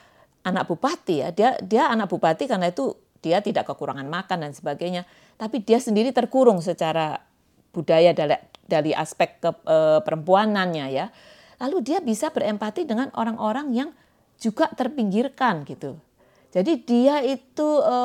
anak 0.46 0.70
bupati 0.70 1.14
ya, 1.22 1.28
dia 1.34 1.58
dia 1.60 1.90
anak 1.90 2.10
bupati 2.10 2.46
karena 2.46 2.70
itu 2.70 2.94
dia 3.22 3.42
tidak 3.42 3.70
kekurangan 3.70 4.06
makan 4.06 4.48
dan 4.48 4.52
sebagainya, 4.54 5.02
tapi 5.38 5.62
dia 5.62 5.78
sendiri 5.78 6.10
terkurung 6.10 6.58
secara 6.58 7.22
budaya 7.70 8.10
dari, 8.10 8.34
dari 8.66 8.90
aspek 8.90 9.38
ke, 9.38 9.50
e, 9.62 9.76
perempuanannya 10.02 10.86
ya. 10.90 11.06
Lalu 11.62 11.78
dia 11.86 11.98
bisa 12.02 12.34
berempati 12.34 12.82
dengan 12.82 13.14
orang-orang 13.14 13.70
yang 13.70 13.90
juga 14.42 14.66
terpinggirkan 14.74 15.62
gitu. 15.62 15.94
Jadi 16.52 16.84
dia 16.84 17.24
itu 17.24 17.68
e, 17.80 17.96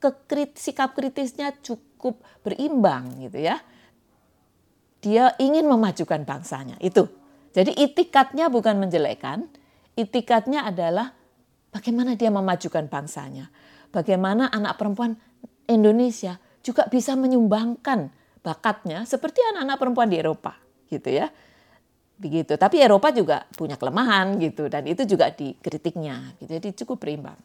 kekrit, 0.00 0.56
sikap 0.56 0.96
kritisnya 0.96 1.52
cukup 1.60 2.24
berimbang 2.40 3.28
gitu 3.28 3.44
ya 3.44 3.60
dia 5.04 5.36
ingin 5.36 5.68
memajukan 5.68 6.24
bangsanya. 6.24 6.80
Itu. 6.80 7.12
Jadi 7.52 7.76
itikatnya 7.76 8.48
bukan 8.48 8.80
menjelekkan, 8.80 9.44
itikatnya 10.00 10.64
adalah 10.64 11.12
bagaimana 11.68 12.16
dia 12.16 12.32
memajukan 12.32 12.88
bangsanya. 12.88 13.52
Bagaimana 13.92 14.48
anak 14.48 14.80
perempuan 14.80 15.14
Indonesia 15.68 16.40
juga 16.64 16.88
bisa 16.88 17.12
menyumbangkan 17.14 18.08
bakatnya 18.40 19.04
seperti 19.04 19.44
anak-anak 19.54 19.76
perempuan 19.76 20.08
di 20.08 20.16
Eropa 20.18 20.56
gitu 20.88 21.12
ya. 21.12 21.28
Begitu. 22.16 22.56
Tapi 22.56 22.80
Eropa 22.80 23.12
juga 23.12 23.44
punya 23.54 23.76
kelemahan 23.76 24.40
gitu 24.40 24.66
dan 24.72 24.88
itu 24.88 25.04
juga 25.04 25.28
dikritiknya 25.30 26.40
gitu. 26.40 26.48
Jadi 26.58 26.68
cukup 26.82 27.04
berimbang. 27.04 27.36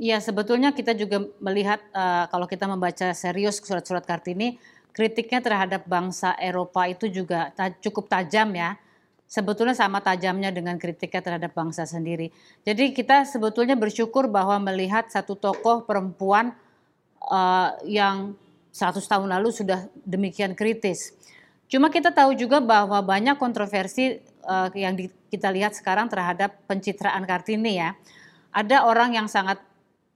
Iya, 0.00 0.16
sebetulnya 0.16 0.72
kita 0.72 0.96
juga 0.96 1.28
melihat 1.44 1.76
uh, 1.92 2.24
kalau 2.32 2.48
kita 2.48 2.64
membaca 2.64 3.12
serius 3.12 3.60
surat-surat 3.60 4.00
Kartini, 4.00 4.56
kritiknya 4.96 5.44
terhadap 5.44 5.84
bangsa 5.84 6.32
Eropa 6.40 6.88
itu 6.88 7.04
juga 7.12 7.52
ta 7.52 7.68
cukup 7.68 8.08
tajam 8.08 8.48
ya. 8.56 8.80
Sebetulnya 9.28 9.76
sama 9.76 10.00
tajamnya 10.00 10.48
dengan 10.50 10.80
kritiknya 10.80 11.20
terhadap 11.20 11.52
bangsa 11.52 11.84
sendiri. 11.84 12.32
Jadi 12.64 12.96
kita 12.96 13.28
sebetulnya 13.28 13.76
bersyukur 13.76 14.26
bahwa 14.26 14.56
melihat 14.72 15.06
satu 15.12 15.36
tokoh 15.36 15.84
perempuan 15.84 16.56
uh, 17.28 17.76
yang 17.84 18.34
100 18.72 19.04
tahun 19.04 19.28
lalu 19.28 19.52
sudah 19.52 19.84
demikian 20.02 20.56
kritis. 20.56 21.12
Cuma 21.68 21.92
kita 21.92 22.08
tahu 22.10 22.34
juga 22.34 22.58
bahwa 22.58 22.98
banyak 23.04 23.36
kontroversi 23.36 24.18
uh, 24.48 24.72
yang 24.72 24.96
di, 24.96 25.12
kita 25.28 25.52
lihat 25.52 25.76
sekarang 25.76 26.08
terhadap 26.08 26.56
pencitraan 26.64 27.22
Kartini 27.28 27.78
ya. 27.78 27.94
Ada 28.50 28.82
orang 28.82 29.14
yang 29.14 29.30
sangat 29.30 29.69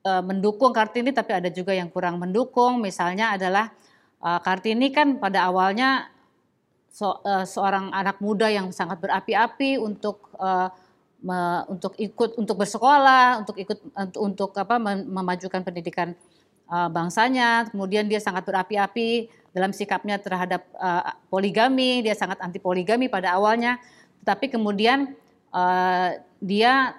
mendukung 0.04 0.76
Kartini 0.76 1.16
tapi 1.16 1.32
ada 1.32 1.48
juga 1.48 1.72
yang 1.72 1.88
kurang 1.88 2.20
mendukung. 2.20 2.84
Misalnya 2.84 3.40
adalah 3.40 3.72
uh, 4.20 4.36
Kartini 4.44 4.92
kan 4.92 5.16
pada 5.16 5.48
awalnya 5.48 6.12
uh, 7.00 7.44
seorang 7.48 7.88
anak 7.88 8.20
muda 8.20 8.52
yang 8.52 8.68
sangat 8.68 9.00
berapi-api 9.00 9.80
untuk 9.80 10.28
untuk 11.72 11.96
ikut 11.96 12.36
untuk 12.36 12.60
bersekolah, 12.60 13.40
untuk 13.40 13.56
ikut 13.56 13.80
untuk, 13.96 14.20
untuk 14.20 14.50
apa 14.60 14.76
memajukan 15.08 15.64
pendidikan 15.64 16.12
bangsanya. 16.68 17.72
Kemudian 17.72 18.04
dia 18.04 18.20
sangat 18.20 18.44
berapi-api 18.44 19.32
dalam 19.56 19.72
sikapnya 19.72 20.20
terhadap 20.20 20.68
poligami, 21.32 22.04
dia 22.04 22.12
sangat 22.12 22.44
anti 22.44 22.60
poligami 22.60 23.08
pada 23.08 23.40
awalnya. 23.40 23.80
Tetapi 24.20 24.52
kemudian 24.52 25.16
dia 26.44 26.92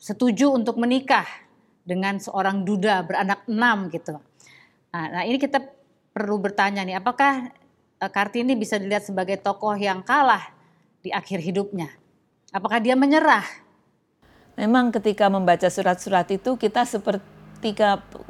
setuju 0.00 0.48
untuk 0.56 0.80
menikah 0.80 1.28
dengan 1.88 2.20
seorang 2.20 2.68
duda 2.68 3.00
beranak 3.08 3.48
enam 3.48 3.88
gitu. 3.88 4.20
Nah, 4.92 5.04
nah 5.08 5.22
ini 5.24 5.40
kita 5.40 5.64
perlu 6.12 6.36
bertanya 6.36 6.84
nih, 6.84 7.00
apakah 7.00 7.48
Eh, 7.98 8.10
Kartini 8.10 8.54
bisa 8.54 8.78
dilihat 8.78 9.02
sebagai 9.02 9.34
tokoh 9.42 9.74
yang 9.74 10.06
kalah 10.06 10.54
di 11.02 11.10
akhir 11.10 11.42
hidupnya. 11.42 11.90
Apakah 12.54 12.78
dia 12.78 12.94
menyerah? 12.94 13.42
Memang 14.54 14.94
ketika 14.94 15.26
membaca 15.26 15.66
surat-surat 15.66 16.26
itu 16.30 16.54
kita 16.54 16.86
seperti 16.86 17.74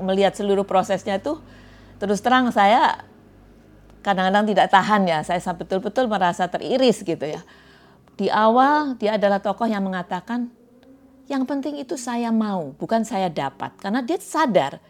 melihat 0.00 0.32
seluruh 0.32 0.64
prosesnya 0.64 1.20
itu 1.20 1.36
terus 2.00 2.24
terang 2.24 2.48
saya 2.48 3.04
kadang-kadang 4.00 4.48
tidak 4.48 4.66
tahan 4.72 5.04
ya. 5.04 5.20
Saya 5.20 5.40
betul-betul 5.52 6.08
merasa 6.08 6.48
teriris 6.48 7.04
gitu 7.04 7.28
ya. 7.28 7.44
Di 8.16 8.32
awal 8.32 8.96
dia 8.96 9.20
adalah 9.20 9.36
tokoh 9.36 9.68
yang 9.68 9.84
mengatakan 9.84 10.48
yang 11.28 11.44
penting 11.44 11.76
itu 11.76 12.00
saya 12.00 12.32
mau, 12.32 12.72
bukan 12.80 13.04
saya 13.04 13.28
dapat. 13.28 13.76
Karena 13.76 14.00
dia 14.00 14.16
sadar 14.16 14.80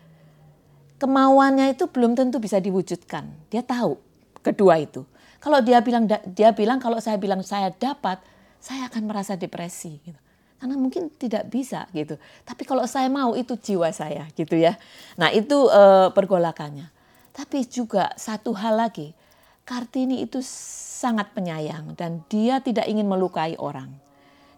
kemauannya 1.03 1.75
itu 1.75 1.91
belum 1.91 2.15
tentu 2.15 2.39
bisa 2.39 2.63
diwujudkan. 2.63 3.27
Dia 3.51 3.67
tahu 3.67 3.99
kedua 4.41 4.79
itu. 4.79 5.03
Kalau 5.43 5.59
dia 5.63 5.83
bilang 5.83 6.07
dia 6.07 6.51
bilang 6.55 6.79
kalau 6.79 7.03
saya 7.03 7.19
bilang 7.19 7.43
saya 7.43 7.75
dapat, 7.75 8.23
saya 8.63 8.87
akan 8.87 9.03
merasa 9.07 9.35
depresi 9.35 9.99
gitu. 10.03 10.19
Karena 10.59 10.75
mungkin 10.75 11.11
tidak 11.15 11.47
bisa 11.51 11.87
gitu. 11.95 12.19
Tapi 12.43 12.67
kalau 12.67 12.83
saya 12.87 13.07
mau 13.07 13.39
itu 13.39 13.55
jiwa 13.55 13.91
saya 13.95 14.27
gitu 14.35 14.59
ya. 14.59 14.75
Nah, 15.15 15.31
itu 15.31 15.71
e, 15.71 16.11
pergolakannya. 16.11 16.91
Tapi 17.31 17.63
juga 17.71 18.11
satu 18.19 18.51
hal 18.59 18.75
lagi, 18.75 19.15
Kartini 19.63 20.27
itu 20.27 20.43
sangat 20.43 21.31
penyayang 21.31 21.95
dan 21.95 22.27
dia 22.27 22.59
tidak 22.59 22.91
ingin 22.91 23.07
melukai 23.07 23.55
orang. 23.55 24.08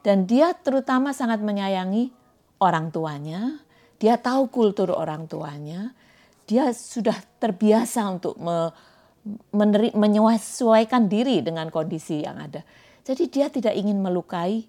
Dan 0.00 0.24
dia 0.24 0.56
terutama 0.56 1.12
sangat 1.12 1.44
menyayangi 1.44 2.08
orang 2.60 2.88
tuanya, 2.88 3.60
dia 4.00 4.16
tahu 4.16 4.48
kultur 4.48 4.92
orang 4.96 5.28
tuanya, 5.28 5.92
dia 6.48 6.72
sudah 6.72 7.16
terbiasa 7.36 8.08
untuk 8.08 8.40
me, 8.40 8.72
meneri, 9.52 9.92
menyesuaikan 9.92 11.06
diri 11.06 11.44
dengan 11.44 11.68
kondisi 11.68 12.24
yang 12.24 12.40
ada. 12.40 12.64
Jadi 13.04 13.28
dia 13.28 13.52
tidak 13.52 13.76
ingin 13.76 14.00
melukai 14.00 14.64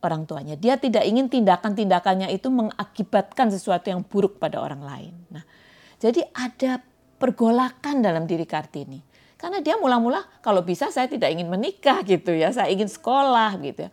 orang 0.00 0.24
tuanya. 0.24 0.54
Dia 0.56 0.80
tidak 0.80 1.04
ingin 1.04 1.28
tindakan-tindakannya 1.28 2.32
itu 2.32 2.48
mengakibatkan 2.48 3.52
sesuatu 3.52 3.92
yang 3.92 4.06
buruk 4.06 4.40
pada 4.40 4.62
orang 4.62 4.80
lain. 4.80 5.14
Nah, 5.28 5.44
jadi 6.00 6.24
ada 6.32 6.80
pergolakan 7.20 8.00
dalam 8.00 8.24
diri 8.24 8.48
Kartini. 8.48 9.02
Karena 9.36 9.60
dia 9.60 9.76
mula-mula 9.76 10.24
kalau 10.44 10.60
bisa 10.60 10.92
saya 10.92 11.08
tidak 11.08 11.32
ingin 11.32 11.48
menikah 11.48 12.04
gitu 12.04 12.32
ya, 12.32 12.52
saya 12.52 12.68
ingin 12.72 12.88
sekolah 12.88 13.56
gitu 13.60 13.88
ya. 13.88 13.90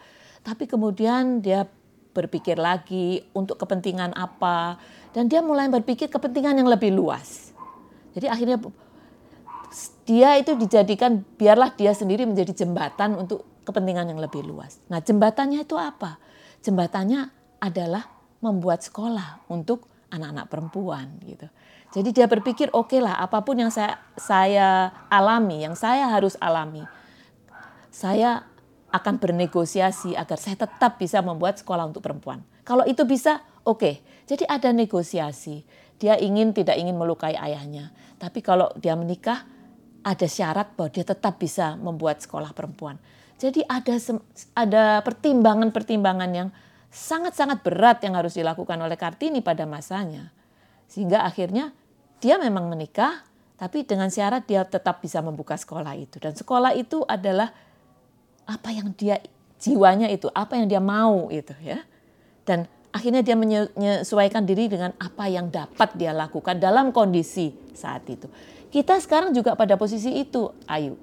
Tapi 0.48 0.64
kemudian 0.64 1.44
dia 1.44 1.68
berpikir 2.16 2.56
lagi 2.56 3.20
untuk 3.36 3.60
kepentingan 3.60 4.16
apa 4.16 4.80
dan 5.12 5.28
dia 5.28 5.44
mulai 5.44 5.68
berpikir 5.68 6.08
kepentingan 6.08 6.56
yang 6.64 6.72
lebih 6.72 6.96
luas. 6.96 7.52
Jadi 8.16 8.32
akhirnya 8.32 8.56
dia 10.08 10.40
itu 10.40 10.56
dijadikan 10.56 11.20
biarlah 11.36 11.76
dia 11.76 11.92
sendiri 11.92 12.24
menjadi 12.24 12.64
jembatan 12.64 13.20
untuk 13.20 13.44
kepentingan 13.68 14.08
yang 14.08 14.24
lebih 14.24 14.48
luas. 14.48 14.80
Nah, 14.88 15.04
jembatannya 15.04 15.68
itu 15.68 15.76
apa? 15.76 16.16
Jembatannya 16.64 17.28
adalah 17.60 18.08
membuat 18.40 18.88
sekolah 18.88 19.52
untuk 19.52 19.92
anak-anak 20.08 20.48
perempuan 20.48 21.20
gitu. 21.28 21.52
Jadi 21.92 22.10
dia 22.16 22.28
berpikir 22.32 22.72
oke 22.72 22.96
okay 22.96 23.00
lah 23.04 23.20
apa 23.20 23.44
pun 23.44 23.60
yang 23.60 23.72
saya 23.72 24.00
saya 24.16 24.96
alami, 25.12 25.68
yang 25.68 25.76
saya 25.76 26.08
harus 26.08 26.40
alami, 26.40 26.88
saya 27.92 28.48
akan 28.92 29.20
bernegosiasi 29.20 30.16
agar 30.16 30.40
saya 30.40 30.64
tetap 30.64 30.96
bisa 30.96 31.20
membuat 31.20 31.60
sekolah 31.60 31.88
untuk 31.88 32.04
perempuan. 32.04 32.40
Kalau 32.64 32.88
itu 32.88 33.04
bisa, 33.04 33.44
oke. 33.68 33.80
Okay. 33.80 33.96
Jadi 34.28 34.44
ada 34.44 34.76
negosiasi. 34.76 35.64
Dia 35.98 36.20
ingin 36.20 36.52
tidak 36.54 36.78
ingin 36.78 36.94
melukai 36.94 37.34
ayahnya, 37.34 37.90
tapi 38.22 38.46
kalau 38.46 38.70
dia 38.78 38.94
menikah 38.94 39.48
ada 40.06 40.28
syarat 40.30 40.78
bahwa 40.78 40.94
dia 40.94 41.02
tetap 41.08 41.42
bisa 41.42 41.74
membuat 41.74 42.22
sekolah 42.22 42.54
perempuan. 42.54 43.02
Jadi 43.42 43.66
ada 43.66 43.98
ada 44.54 44.84
pertimbangan-pertimbangan 45.02 46.32
yang 46.32 46.50
sangat-sangat 46.94 47.66
berat 47.66 47.98
yang 48.06 48.14
harus 48.14 48.38
dilakukan 48.38 48.78
oleh 48.78 48.94
Kartini 48.94 49.42
pada 49.42 49.66
masanya. 49.66 50.30
Sehingga 50.86 51.26
akhirnya 51.26 51.74
dia 52.22 52.38
memang 52.38 52.70
menikah, 52.70 53.26
tapi 53.58 53.82
dengan 53.86 54.14
syarat 54.14 54.46
dia 54.46 54.66
tetap 54.70 55.02
bisa 55.02 55.22
membuka 55.26 55.58
sekolah 55.58 55.98
itu. 55.98 56.22
Dan 56.22 56.38
sekolah 56.38 56.78
itu 56.78 57.02
adalah 57.10 57.50
apa 58.48 58.72
yang 58.72 58.96
dia 58.96 59.20
jiwanya 59.60 60.08
itu, 60.08 60.32
apa 60.32 60.56
yang 60.56 60.72
dia 60.72 60.80
mau 60.80 61.28
itu 61.28 61.54
ya. 61.60 61.84
Dan 62.48 62.64
akhirnya 62.96 63.22
dia 63.22 63.36
menyesuaikan 63.36 64.48
diri 64.48 64.72
dengan 64.72 64.96
apa 64.98 65.28
yang 65.28 65.52
dapat 65.52 65.94
dia 66.00 66.16
lakukan 66.16 66.58
dalam 66.58 66.96
kondisi 66.96 67.52
saat 67.76 68.08
itu. 68.08 68.26
Kita 68.72 68.98
sekarang 68.98 69.36
juga 69.36 69.54
pada 69.54 69.76
posisi 69.76 70.16
itu, 70.16 70.48
Ayu. 70.66 70.96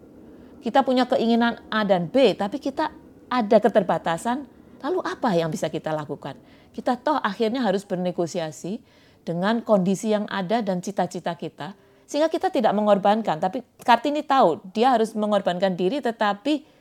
Kita 0.64 0.80
punya 0.80 1.04
keinginan 1.04 1.60
A 1.68 1.84
dan 1.84 2.08
B, 2.08 2.32
tapi 2.32 2.56
kita 2.56 2.88
ada 3.28 3.56
keterbatasan. 3.60 4.48
Lalu 4.80 5.00
apa 5.04 5.32
yang 5.36 5.52
bisa 5.52 5.68
kita 5.68 5.92
lakukan? 5.92 6.36
Kita 6.72 6.96
toh 6.96 7.20
akhirnya 7.20 7.64
harus 7.64 7.84
bernegosiasi 7.84 8.80
dengan 9.24 9.64
kondisi 9.64 10.12
yang 10.12 10.28
ada 10.28 10.60
dan 10.60 10.84
cita-cita 10.84 11.32
kita. 11.36 11.72
Sehingga 12.04 12.28
kita 12.28 12.52
tidak 12.52 12.76
mengorbankan, 12.76 13.40
tapi 13.40 13.64
Kartini 13.80 14.20
tahu 14.20 14.60
dia 14.76 14.92
harus 14.92 15.16
mengorbankan 15.16 15.72
diri 15.72 16.04
tetapi 16.04 16.73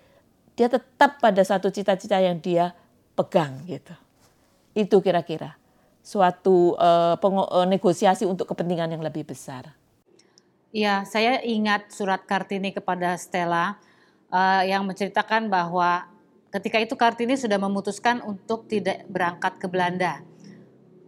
dia 0.53 0.69
tetap 0.69 1.17
pada 1.17 1.41
satu 1.41 1.73
cita-cita 1.73 2.21
yang 2.21 2.37
dia 2.37 2.77
pegang 3.17 3.61
gitu. 3.65 3.93
Itu 4.73 5.01
kira-kira 5.01 5.57
suatu 6.03 6.75
uh, 6.75 7.15
negosiasi 7.65 8.27
untuk 8.27 8.51
kepentingan 8.51 8.91
yang 8.91 9.01
lebih 9.01 9.23
besar. 9.23 9.71
Ya, 10.73 11.05
saya 11.05 11.39
ingat 11.45 11.93
surat 11.93 12.25
Kartini 12.25 12.73
kepada 12.73 13.13
Stella 13.15 13.77
uh, 14.33 14.61
yang 14.65 14.83
menceritakan 14.89 15.47
bahwa 15.47 16.09
ketika 16.49 16.81
itu 16.81 16.97
Kartini 16.97 17.37
sudah 17.37 17.61
memutuskan 17.61 18.25
untuk 18.25 18.65
tidak 18.67 19.05
berangkat 19.07 19.61
ke 19.61 19.69
Belanda. 19.69 20.25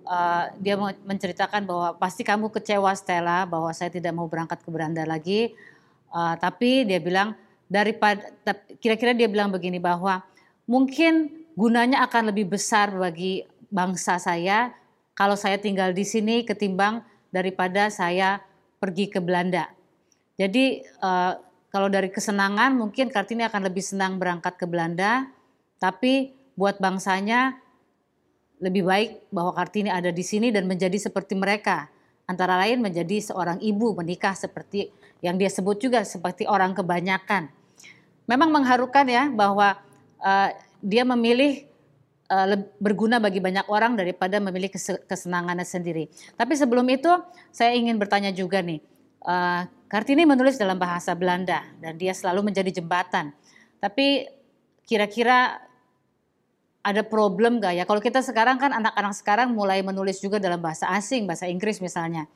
Uh, 0.06 0.54
dia 0.62 0.78
menceritakan 0.78 1.66
bahwa 1.66 1.98
pasti 1.98 2.22
kamu 2.22 2.54
kecewa 2.54 2.94
Stella 2.94 3.50
bahwa 3.50 3.74
saya 3.74 3.90
tidak 3.90 4.14
mau 4.14 4.30
berangkat 4.30 4.62
ke 4.62 4.70
Belanda 4.70 5.02
lagi. 5.02 5.58
Uh, 6.14 6.38
tapi 6.38 6.86
dia 6.86 7.02
bilang 7.02 7.34
daripada 7.66 8.30
kira-kira 8.78 9.18
dia 9.18 9.26
bilang 9.26 9.50
begini 9.50 9.82
bahwa 9.82 10.22
mungkin 10.70 11.46
gunanya 11.58 12.06
akan 12.06 12.30
lebih 12.34 12.54
besar 12.54 12.94
bagi 12.94 13.46
bangsa 13.74 14.22
saya 14.22 14.74
kalau 15.16 15.40
saya 15.40 15.58
tinggal 15.58 15.96
di 15.96 16.04
sini 16.04 16.44
ketimbang 16.44 17.02
daripada 17.32 17.88
saya 17.88 18.44
pergi 18.78 19.10
ke 19.10 19.24
Belanda. 19.24 19.72
Jadi 20.36 20.84
uh, 21.00 21.40
kalau 21.72 21.88
dari 21.88 22.12
kesenangan 22.12 22.76
mungkin 22.76 23.08
Kartini 23.12 23.48
akan 23.48 23.72
lebih 23.72 23.84
senang 23.84 24.20
berangkat 24.20 24.60
ke 24.60 24.68
Belanda, 24.68 25.28
tapi 25.80 26.36
buat 26.56 26.80
bangsanya 26.80 27.56
lebih 28.60 28.88
baik 28.88 29.10
bahwa 29.32 29.52
Kartini 29.56 29.92
ada 29.92 30.12
di 30.12 30.24
sini 30.24 30.52
dan 30.52 30.68
menjadi 30.68 30.96
seperti 30.96 31.36
mereka. 31.36 31.88
Antara 32.28 32.58
lain 32.60 32.82
menjadi 32.82 33.22
seorang 33.22 33.60
ibu 33.60 33.96
menikah 33.96 34.34
seperti 34.34 34.92
yang 35.24 35.36
dia 35.40 35.52
sebut 35.52 35.80
juga 35.80 36.04
seperti 36.04 36.48
orang 36.48 36.76
kebanyakan. 36.76 37.52
Memang 38.26 38.50
mengharukan 38.50 39.06
ya 39.06 39.30
bahwa 39.30 39.78
uh, 40.20 40.50
dia 40.82 41.06
memilih 41.06 41.66
uh, 42.30 42.58
berguna 42.82 43.22
bagi 43.22 43.40
banyak 43.40 43.70
orang 43.70 43.94
daripada 43.94 44.42
memilih 44.42 44.74
kesenangannya 45.06 45.66
sendiri. 45.66 46.10
Tapi 46.34 46.54
sebelum 46.58 46.86
itu 46.90 47.12
saya 47.54 47.78
ingin 47.78 48.02
bertanya 48.02 48.34
juga 48.34 48.62
nih, 48.66 48.82
uh, 49.26 49.70
Kartini 49.86 50.26
menulis 50.26 50.58
dalam 50.58 50.82
bahasa 50.82 51.14
Belanda 51.14 51.62
dan 51.78 51.96
dia 51.96 52.12
selalu 52.18 52.50
menjadi 52.50 52.82
jembatan. 52.82 53.32
Tapi 53.78 54.26
kira-kira 54.86 55.62
ada 56.86 57.02
problem 57.02 57.58
gak 57.58 57.74
ya? 57.78 57.84
Kalau 57.86 58.02
kita 58.02 58.22
sekarang 58.22 58.58
kan 58.62 58.74
anak-anak 58.74 59.14
sekarang 59.18 59.54
mulai 59.54 59.82
menulis 59.82 60.22
juga 60.22 60.42
dalam 60.42 60.62
bahasa 60.62 60.90
asing, 60.94 61.26
bahasa 61.26 61.50
Inggris 61.50 61.82
misalnya. 61.82 62.30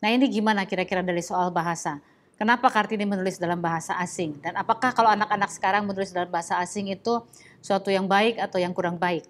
Nah 0.00 0.12
ini 0.12 0.28
gimana 0.28 0.68
kira-kira 0.68 1.00
dari 1.00 1.24
soal 1.24 1.48
bahasa? 1.52 2.00
Kenapa 2.34 2.66
Kartini 2.66 3.06
menulis 3.06 3.38
dalam 3.38 3.62
bahasa 3.62 3.94
asing? 4.02 4.34
Dan 4.42 4.58
apakah 4.58 4.90
kalau 4.90 5.06
anak-anak 5.14 5.54
sekarang 5.54 5.86
menulis 5.86 6.10
dalam 6.10 6.26
bahasa 6.26 6.58
asing 6.58 6.90
itu 6.90 7.22
suatu 7.62 7.94
yang 7.94 8.10
baik 8.10 8.42
atau 8.42 8.58
yang 8.58 8.74
kurang 8.74 8.98
baik? 8.98 9.22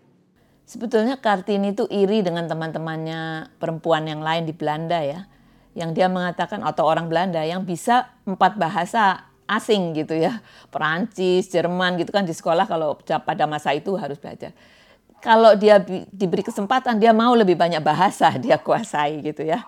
Sebetulnya 0.65 1.21
Kartini 1.21 1.77
itu 1.77 1.85
iri 1.93 2.25
dengan 2.25 2.49
teman-temannya 2.49 3.53
perempuan 3.61 4.09
yang 4.09 4.25
lain 4.25 4.49
di 4.49 4.57
Belanda 4.57 5.05
ya. 5.05 5.29
Yang 5.77 5.91
dia 6.01 6.09
mengatakan 6.09 6.65
atau 6.65 6.89
orang 6.89 7.13
Belanda 7.13 7.45
yang 7.45 7.69
bisa 7.69 8.09
empat 8.25 8.57
bahasa 8.57 9.29
asing 9.45 9.93
gitu 9.93 10.17
ya. 10.17 10.41
Perancis, 10.73 11.53
Jerman 11.53 12.01
gitu 12.01 12.09
kan 12.09 12.25
di 12.25 12.33
sekolah 12.33 12.65
kalau 12.65 12.97
pada 13.05 13.45
masa 13.45 13.77
itu 13.77 13.93
harus 14.01 14.17
belajar. 14.17 14.57
Kalau 15.21 15.53
dia 15.57 15.77
diberi 16.09 16.41
kesempatan 16.41 16.97
dia 16.97 17.13
mau 17.13 17.37
lebih 17.37 17.57
banyak 17.57 17.85
bahasa 17.85 18.33
dia 18.45 18.57
kuasai 18.57 19.21
gitu 19.21 19.45
ya. 19.45 19.61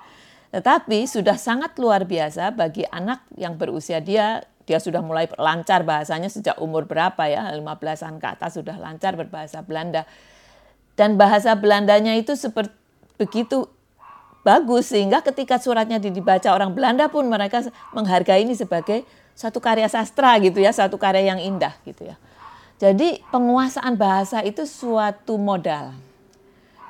Tetapi 0.57 1.05
sudah 1.05 1.37
sangat 1.37 1.77
luar 1.77 2.09
biasa 2.09 2.57
bagi 2.57 2.89
anak 2.89 3.29
yang 3.37 3.61
berusia 3.61 4.01
dia 4.01 4.41
dia 4.65 4.81
sudah 4.81 5.05
mulai 5.05 5.29
lancar 5.37 5.85
bahasanya 5.85 6.33
sejak 6.33 6.57
umur 6.59 6.89
berapa 6.89 7.29
ya 7.29 7.53
15-an 7.55 8.19
ke 8.19 8.27
atas 8.27 8.57
sudah 8.59 8.75
lancar 8.81 9.15
berbahasa 9.15 9.63
Belanda 9.63 10.09
dan 10.97 11.21
bahasa 11.21 11.55
Belandanya 11.55 12.17
itu 12.17 12.35
seperti 12.35 12.73
begitu 13.21 13.69
bagus 14.47 14.91
sehingga 14.95 15.21
ketika 15.27 15.61
suratnya 15.61 15.99
dibaca 15.99 16.49
orang 16.55 16.73
Belanda 16.73 17.11
pun 17.13 17.27
mereka 17.27 17.67
menghargai 17.93 18.47
ini 18.47 18.57
sebagai 18.57 19.03
satu 19.37 19.61
karya 19.61 19.91
sastra 19.91 20.39
gitu 20.41 20.63
ya, 20.63 20.73
satu 20.73 20.97
karya 20.97 21.37
yang 21.37 21.41
indah 21.43 21.77
gitu 21.85 22.09
ya. 22.09 22.17
Jadi 22.81 23.21
penguasaan 23.29 23.97
bahasa 23.97 24.41
itu 24.45 24.65
suatu 24.65 25.37
modal. 25.37 25.93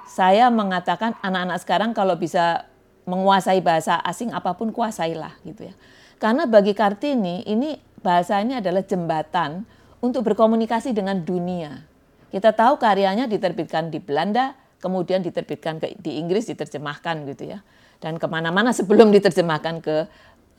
Saya 0.07 0.50
mengatakan 0.50 1.18
anak-anak 1.22 1.59
sekarang 1.62 1.90
kalau 1.94 2.14
bisa 2.14 2.66
menguasai 3.07 3.62
bahasa 3.62 4.03
asing 4.03 4.35
apa 4.35 4.59
pun 4.59 4.75
kuasailah 4.75 5.38
gitu 5.47 5.71
ya. 5.71 5.75
Karena 6.19 6.45
bagi 6.45 6.75
Kartini 6.75 7.47
ini 7.47 7.79
bahasa 8.03 8.42
ini 8.42 8.59
adalah 8.59 8.83
jembatan 8.83 9.64
untuk 10.03 10.27
berkomunikasi 10.27 10.92
dengan 10.92 11.23
dunia. 11.23 11.87
Kita 12.29 12.53
tahu 12.53 12.77
karyanya 12.77 13.31
diterbitkan 13.31 13.88
di 13.88 14.03
Belanda, 14.03 14.59
kemudian 14.83 15.23
diterbitkan 15.23 15.81
ke, 15.81 15.97
di 15.97 16.21
Inggris, 16.21 16.51
diterjemahkan 16.51 17.25
gitu 17.33 17.57
ya. 17.57 17.62
Dan 18.03 18.21
ke 18.21 18.27
mana-mana 18.29 18.77
sebelum 18.77 19.09
diterjemahkan 19.14 19.81
ke 19.81 19.97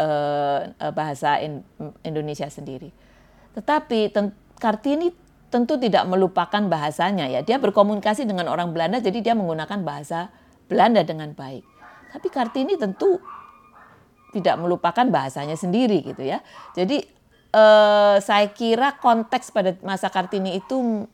uh, 0.02 0.60
bahasa 0.96 1.38
in, 1.44 1.62
Indonesia 2.02 2.50
sendiri. 2.50 2.90
Tetapi 3.54 4.10
ten, 4.10 4.34
Kartini 4.58 5.14
tentu 5.54 5.78
tidak 5.78 6.10
melupakan 6.10 6.64
bahasanya 6.66 7.30
ya. 7.30 7.46
Dia 7.46 7.62
berkomunikasi 7.62 8.26
dengan 8.26 8.50
orang 8.50 8.74
Belanda 8.74 8.98
jadi 8.98 9.22
dia 9.22 9.34
menggunakan 9.38 9.86
bahasa 9.86 10.34
Belanda 10.68 11.06
dengan 11.06 11.32
baik. 11.32 11.77
Tapi 12.12 12.28
Kartini 12.32 12.80
tentu 12.80 13.20
tidak 14.36 14.60
melupakan 14.60 15.08
bahasanya 15.08 15.56
sendiri 15.56 16.04
gitu 16.04 16.24
ya. 16.24 16.44
Jadi 16.76 17.04
uh, 17.56 18.20
saya 18.20 18.48
kira 18.52 19.00
konteks 19.00 19.52
pada 19.56 19.76
masa 19.82 20.12
Kartini 20.12 20.60
itu 20.60 21.08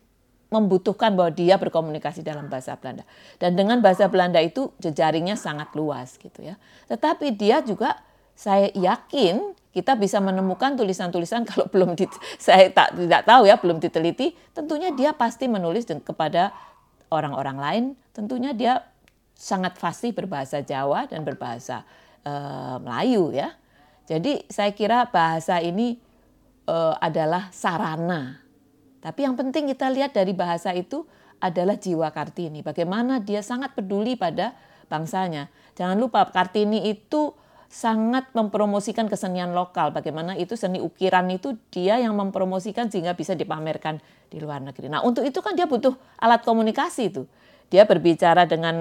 membutuhkan 0.54 1.18
bahwa 1.18 1.34
dia 1.34 1.58
berkomunikasi 1.58 2.22
dalam 2.22 2.46
bahasa 2.46 2.78
Belanda. 2.78 3.02
Dan 3.42 3.58
dengan 3.58 3.82
bahasa 3.82 4.06
Belanda 4.06 4.38
itu 4.38 4.70
jejaringnya 4.78 5.34
sangat 5.34 5.74
luas 5.74 6.14
gitu 6.22 6.46
ya. 6.46 6.62
Tetapi 6.86 7.34
dia 7.34 7.66
juga 7.66 7.98
saya 8.38 8.70
yakin 8.74 9.58
kita 9.74 9.98
bisa 9.98 10.22
menemukan 10.22 10.78
tulisan-tulisan 10.78 11.46
kalau 11.50 11.66
belum 11.70 11.98
di, 11.98 12.06
saya 12.38 12.70
tak 12.70 12.94
tidak 12.98 13.26
tahu 13.26 13.50
ya 13.50 13.58
belum 13.58 13.82
diteliti 13.82 14.38
tentunya 14.54 14.94
dia 14.94 15.14
pasti 15.18 15.50
menulis 15.50 15.90
kepada 16.06 16.54
orang-orang 17.10 17.58
lain 17.58 17.84
tentunya 18.14 18.54
dia 18.54 18.86
sangat 19.34 19.76
fasih 19.76 20.14
berbahasa 20.14 20.62
Jawa 20.64 21.10
dan 21.10 21.26
berbahasa 21.28 21.84
uh, 22.24 22.78
Melayu 22.80 23.34
ya 23.34 23.54
jadi 24.08 24.46
saya 24.48 24.72
kira 24.72 25.10
bahasa 25.10 25.60
ini 25.60 26.00
uh, 26.70 26.96
adalah 27.02 27.50
sarana 27.52 28.40
tapi 29.04 29.28
yang 29.28 29.36
penting 29.36 29.68
kita 29.74 29.92
lihat 29.92 30.16
dari 30.16 30.32
bahasa 30.32 30.72
itu 30.72 31.04
adalah 31.44 31.76
jiwa 31.76 32.08
Kartini 32.14 32.64
bagaimana 32.64 33.20
dia 33.20 33.44
sangat 33.44 33.76
peduli 33.76 34.16
pada 34.16 34.56
bangsanya 34.88 35.52
jangan 35.76 36.00
lupa 36.00 36.24
Kartini 36.32 36.88
itu 36.88 37.36
sangat 37.74 38.30
mempromosikan 38.38 39.10
kesenian 39.10 39.58
lokal. 39.58 39.90
Bagaimana 39.90 40.38
itu 40.38 40.54
seni 40.54 40.78
ukiran 40.78 41.26
itu 41.34 41.58
dia 41.74 41.98
yang 41.98 42.14
mempromosikan 42.14 42.94
sehingga 42.94 43.18
bisa 43.18 43.34
dipamerkan 43.34 43.98
di 44.30 44.38
luar 44.38 44.62
negeri. 44.62 44.94
Nah 44.94 45.02
untuk 45.02 45.26
itu 45.26 45.42
kan 45.42 45.58
dia 45.58 45.66
butuh 45.66 45.98
alat 46.22 46.46
komunikasi 46.46 47.10
itu. 47.10 47.26
Dia 47.74 47.90
berbicara 47.90 48.46
dengan 48.46 48.78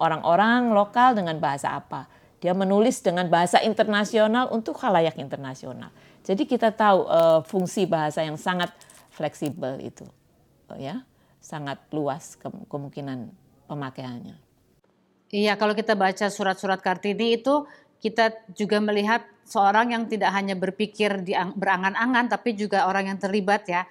orang-orang 0.00 0.72
lokal 0.72 1.12
dengan 1.12 1.36
bahasa 1.36 1.76
apa. 1.76 2.08
Dia 2.40 2.56
menulis 2.56 3.04
dengan 3.04 3.28
bahasa 3.28 3.60
internasional 3.60 4.48
untuk 4.56 4.80
khalayak 4.80 5.20
internasional. 5.20 5.92
Jadi 6.24 6.48
kita 6.48 6.72
tahu 6.72 7.04
uh, 7.04 7.44
fungsi 7.44 7.84
bahasa 7.84 8.24
yang 8.24 8.40
sangat 8.40 8.72
fleksibel 9.12 9.76
itu, 9.84 10.08
uh, 10.72 10.80
ya, 10.80 11.04
sangat 11.44 11.76
luas 11.92 12.40
ke 12.40 12.48
kemungkinan 12.72 13.28
pemakaiannya. 13.68 14.36
Iya, 15.28 15.60
kalau 15.60 15.76
kita 15.76 15.92
baca 15.92 16.32
surat-surat 16.32 16.80
Kartini 16.80 17.36
itu 17.36 17.68
kita 18.00 18.32
juga 18.56 18.80
melihat 18.80 19.28
seorang 19.44 19.92
yang 19.92 20.08
tidak 20.08 20.32
hanya 20.32 20.56
berpikir 20.56 21.20
di 21.20 21.36
berangan-angan 21.36 22.32
tapi 22.32 22.56
juga 22.56 22.88
orang 22.88 23.12
yang 23.12 23.20
terlibat 23.20 23.68
ya. 23.68 23.84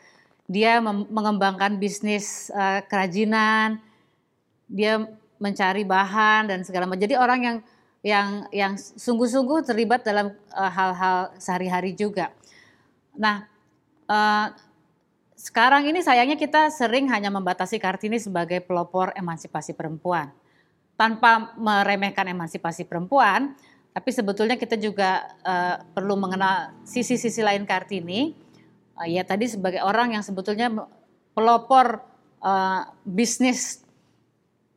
Dia 0.49 0.81
mengembangkan 0.81 1.77
bisnis 1.77 2.49
uh, 2.53 2.81
kerajinan, 2.85 3.81
dia 4.65 5.01
mencari 5.37 5.83
bahan 5.83 6.49
dan 6.49 6.59
segala 6.65 6.89
macam. 6.89 7.03
Jadi 7.05 7.15
orang 7.17 7.39
yang 7.41 7.57
yang 8.05 8.27
yang 8.53 8.73
sungguh-sungguh 8.77 9.65
terlibat 9.65 10.05
dalam 10.05 10.33
uh, 10.53 10.71
hal-hal 10.71 11.33
sehari-hari 11.41 11.97
juga. 11.97 12.29
Nah, 13.17 13.49
uh, 14.05 14.53
sekarang 15.33 15.89
ini 15.89 16.05
sayangnya 16.05 16.37
kita 16.37 16.69
sering 16.73 17.09
hanya 17.09 17.33
membatasi 17.33 17.81
Kartini 17.81 18.21
sebagai 18.21 18.61
pelopor 18.61 19.13
emansipasi 19.17 19.73
perempuan. 19.73 20.29
Tanpa 20.95 21.53
meremehkan 21.59 22.29
emansipasi 22.31 22.87
perempuan, 22.87 23.51
tapi 23.91 24.09
sebetulnya 24.13 24.55
kita 24.55 24.79
juga 24.79 25.25
uh, 25.43 25.81
perlu 25.91 26.15
mengenal 26.15 26.77
sisi-sisi 26.87 27.41
lain 27.41 27.65
Kartini. 27.67 28.37
Uh, 28.95 29.07
ya 29.09 29.25
tadi 29.25 29.49
sebagai 29.49 29.83
orang 29.83 30.13
yang 30.13 30.23
sebetulnya 30.23 30.71
pelopor 31.33 32.05
uh, 32.39 32.89
bisnis 33.03 33.84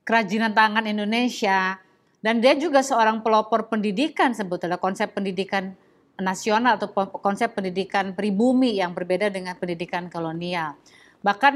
kerajinan 0.08 0.56
tangan 0.56 0.88
Indonesia 0.88 1.76
dan 2.24 2.40
dia 2.40 2.56
juga 2.56 2.80
seorang 2.80 3.20
pelopor 3.20 3.68
pendidikan 3.68 4.32
sebetulnya 4.32 4.80
konsep 4.80 5.12
pendidikan 5.12 5.76
nasional 6.16 6.80
atau 6.80 6.88
konsep 7.20 7.52
pendidikan 7.52 8.16
pribumi 8.16 8.80
yang 8.80 8.96
berbeda 8.96 9.28
dengan 9.28 9.54
pendidikan 9.60 10.08
kolonial. 10.08 10.80
Bahkan 11.20 11.54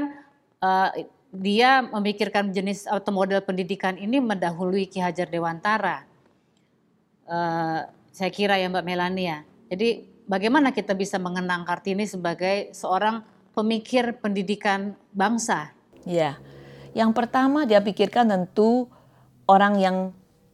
uh, 0.61 0.89
dia 1.33 1.81
memikirkan 1.81 2.53
jenis 2.53 2.85
atau 2.85 3.09
model 3.09 3.41
pendidikan 3.41 3.97
ini 3.97 4.21
mendahului 4.21 4.85
Ki 4.85 5.01
Hajar 5.01 5.27
Dewantara 5.27 6.13
uh, 7.27 7.79
saya 8.13 8.31
kira 8.31 8.59
ya 8.59 8.69
Mbak 8.69 8.85
Melania. 8.85 9.41
Jadi 9.71 10.05
bagaimana 10.29 10.69
kita 10.75 10.93
bisa 10.93 11.17
mengenang 11.17 11.65
Kartini 11.65 12.05
sebagai 12.05 12.71
seorang 12.75 13.23
pemikir 13.57 14.17
pendidikan 14.21 14.93
bangsa? 15.13 15.73
Ya, 16.03 16.37
yang 16.93 17.11
pertama 17.11 17.65
dia 17.65 17.81
pikirkan 17.81 18.29
tentu 18.29 18.89
orang 19.49 19.77
yang 19.81 19.97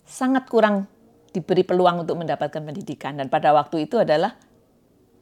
sangat 0.08 0.50
kurang 0.50 0.90
diberi 1.30 1.62
peluang 1.62 2.04
untuk 2.08 2.18
mendapatkan 2.18 2.60
pendidikan 2.64 3.16
dan 3.20 3.30
pada 3.30 3.54
waktu 3.54 3.86
itu 3.86 4.02
adalah 4.02 4.34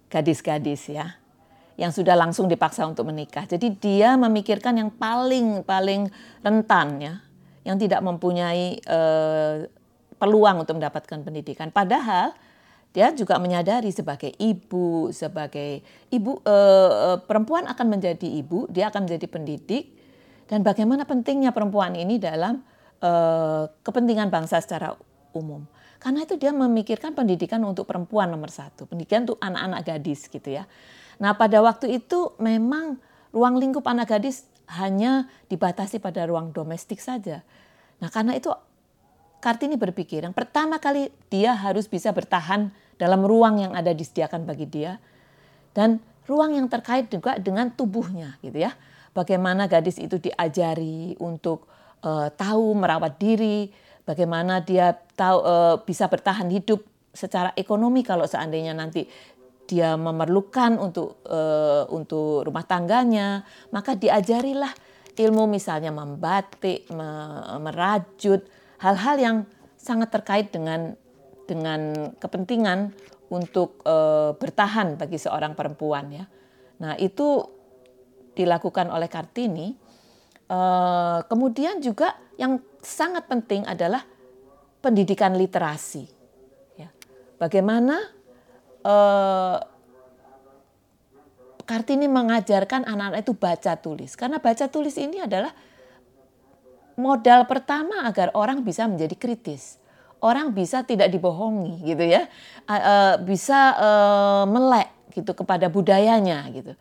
gadis-gadis 0.08 0.88
ya 0.88 1.20
yang 1.78 1.94
sudah 1.94 2.18
langsung 2.18 2.50
dipaksa 2.50 2.90
untuk 2.90 3.06
menikah. 3.06 3.46
Jadi 3.46 3.78
dia 3.78 4.18
memikirkan 4.18 4.82
yang 4.82 4.90
paling 4.90 5.62
paling 5.62 6.10
rentan 6.42 6.88
ya, 6.98 7.14
yang 7.62 7.78
tidak 7.78 8.02
mempunyai 8.02 8.82
uh, 8.90 9.62
peluang 10.18 10.66
untuk 10.66 10.82
mendapatkan 10.82 11.22
pendidikan. 11.22 11.70
Padahal 11.70 12.34
dia 12.98 13.14
juga 13.14 13.38
menyadari 13.38 13.94
sebagai 13.94 14.34
ibu, 14.42 15.14
sebagai 15.14 15.86
ibu 16.10 16.42
e, 16.42 16.56
perempuan 17.30 17.70
akan 17.70 17.94
menjadi 17.94 18.26
ibu, 18.26 18.66
dia 18.74 18.90
akan 18.90 19.06
menjadi 19.06 19.28
pendidik 19.30 19.94
dan 20.48 20.64
bagaimana 20.64 21.04
pentingnya 21.04 21.52
perempuan 21.52 21.94
ini 21.94 22.18
dalam 22.18 22.64
uh, 23.04 23.68
kepentingan 23.84 24.32
bangsa 24.32 24.64
secara 24.64 24.96
umum. 25.36 25.68
Karena 25.98 26.24
itu 26.24 26.38
dia 26.38 26.54
memikirkan 26.54 27.18
pendidikan 27.18 27.60
untuk 27.66 27.90
perempuan 27.90 28.30
nomor 28.30 28.54
satu, 28.54 28.86
pendidikan 28.86 29.28
untuk 29.28 29.42
anak-anak 29.42 29.82
gadis 29.84 30.30
gitu 30.30 30.50
ya. 30.50 30.64
Nah 31.18 31.34
pada 31.36 31.60
waktu 31.60 32.00
itu 32.00 32.38
memang 32.38 33.02
ruang 33.34 33.58
lingkup 33.58 33.84
anak 33.90 34.14
gadis 34.14 34.46
hanya 34.78 35.26
dibatasi 35.50 35.98
pada 35.98 36.24
ruang 36.30 36.54
domestik 36.54 37.02
saja. 37.02 37.42
Nah 38.00 38.10
karena 38.14 38.38
itu 38.38 38.54
Kartini 39.38 39.78
berpikir 39.78 40.26
yang 40.26 40.34
pertama 40.34 40.82
kali 40.82 41.14
dia 41.30 41.54
harus 41.54 41.86
bisa 41.86 42.10
bertahan 42.10 42.74
dalam 42.98 43.22
ruang 43.22 43.62
yang 43.62 43.74
ada 43.78 43.94
disediakan 43.94 44.50
bagi 44.50 44.66
dia 44.66 44.98
dan 45.78 46.02
ruang 46.26 46.58
yang 46.58 46.66
terkait 46.66 47.14
juga 47.14 47.38
dengan 47.38 47.70
tubuhnya 47.70 48.42
gitu 48.42 48.66
ya. 48.66 48.74
Bagaimana 49.18 49.66
gadis 49.66 49.98
itu 49.98 50.22
diajari 50.22 51.18
untuk 51.18 51.66
uh, 52.06 52.30
tahu 52.30 52.78
merawat 52.78 53.18
diri, 53.18 53.66
bagaimana 54.06 54.62
dia 54.62 54.94
tahu 54.94 55.38
uh, 55.42 55.76
bisa 55.82 56.06
bertahan 56.06 56.46
hidup 56.54 56.86
secara 57.10 57.50
ekonomi 57.58 58.06
kalau 58.06 58.30
seandainya 58.30 58.78
nanti 58.78 59.10
dia 59.66 59.98
memerlukan 59.98 60.78
untuk 60.78 61.26
uh, 61.26 61.90
untuk 61.90 62.46
rumah 62.46 62.62
tangganya, 62.70 63.42
maka 63.74 63.98
diajarilah 63.98 64.70
ilmu 65.18 65.50
misalnya 65.50 65.90
membatik, 65.90 66.86
merajut, 67.58 68.46
hal-hal 68.78 69.16
yang 69.18 69.38
sangat 69.74 70.14
terkait 70.14 70.54
dengan 70.54 70.94
dengan 71.48 72.14
kepentingan 72.20 72.94
untuk 73.32 73.82
e, 73.82 73.96
bertahan 74.36 75.00
bagi 75.00 75.18
seorang 75.18 75.56
perempuan 75.56 76.06
ya. 76.12 76.26
Nah 76.84 76.94
itu 77.00 77.57
dilakukan 78.38 78.94
oleh 78.94 79.10
Kartini. 79.10 79.74
E, 80.46 80.60
kemudian 81.26 81.82
juga 81.82 82.14
yang 82.38 82.62
sangat 82.86 83.26
penting 83.26 83.66
adalah 83.66 84.06
pendidikan 84.80 85.34
literasi. 85.34 86.06
Ya. 86.78 86.94
Bagaimana 87.42 87.98
e, 88.86 88.96
Kartini 91.68 92.06
mengajarkan 92.08 92.88
anak-anak 92.88 93.26
itu 93.28 93.34
baca 93.36 93.74
tulis 93.76 94.16
karena 94.16 94.40
baca 94.40 94.72
tulis 94.72 94.96
ini 94.96 95.20
adalah 95.20 95.52
modal 96.96 97.44
pertama 97.44 98.08
agar 98.08 98.32
orang 98.38 98.64
bisa 98.64 98.88
menjadi 98.88 99.20
kritis. 99.20 99.76
Orang 100.18 100.56
bisa 100.56 100.82
tidak 100.82 101.14
dibohongi 101.14 101.84
gitu 101.86 102.02
ya. 102.08 102.26
bisa 103.22 103.60
melek 104.50 104.90
gitu 105.14 105.34
kepada 105.38 105.70
budayanya 105.70 106.48
gitu. 106.56 106.74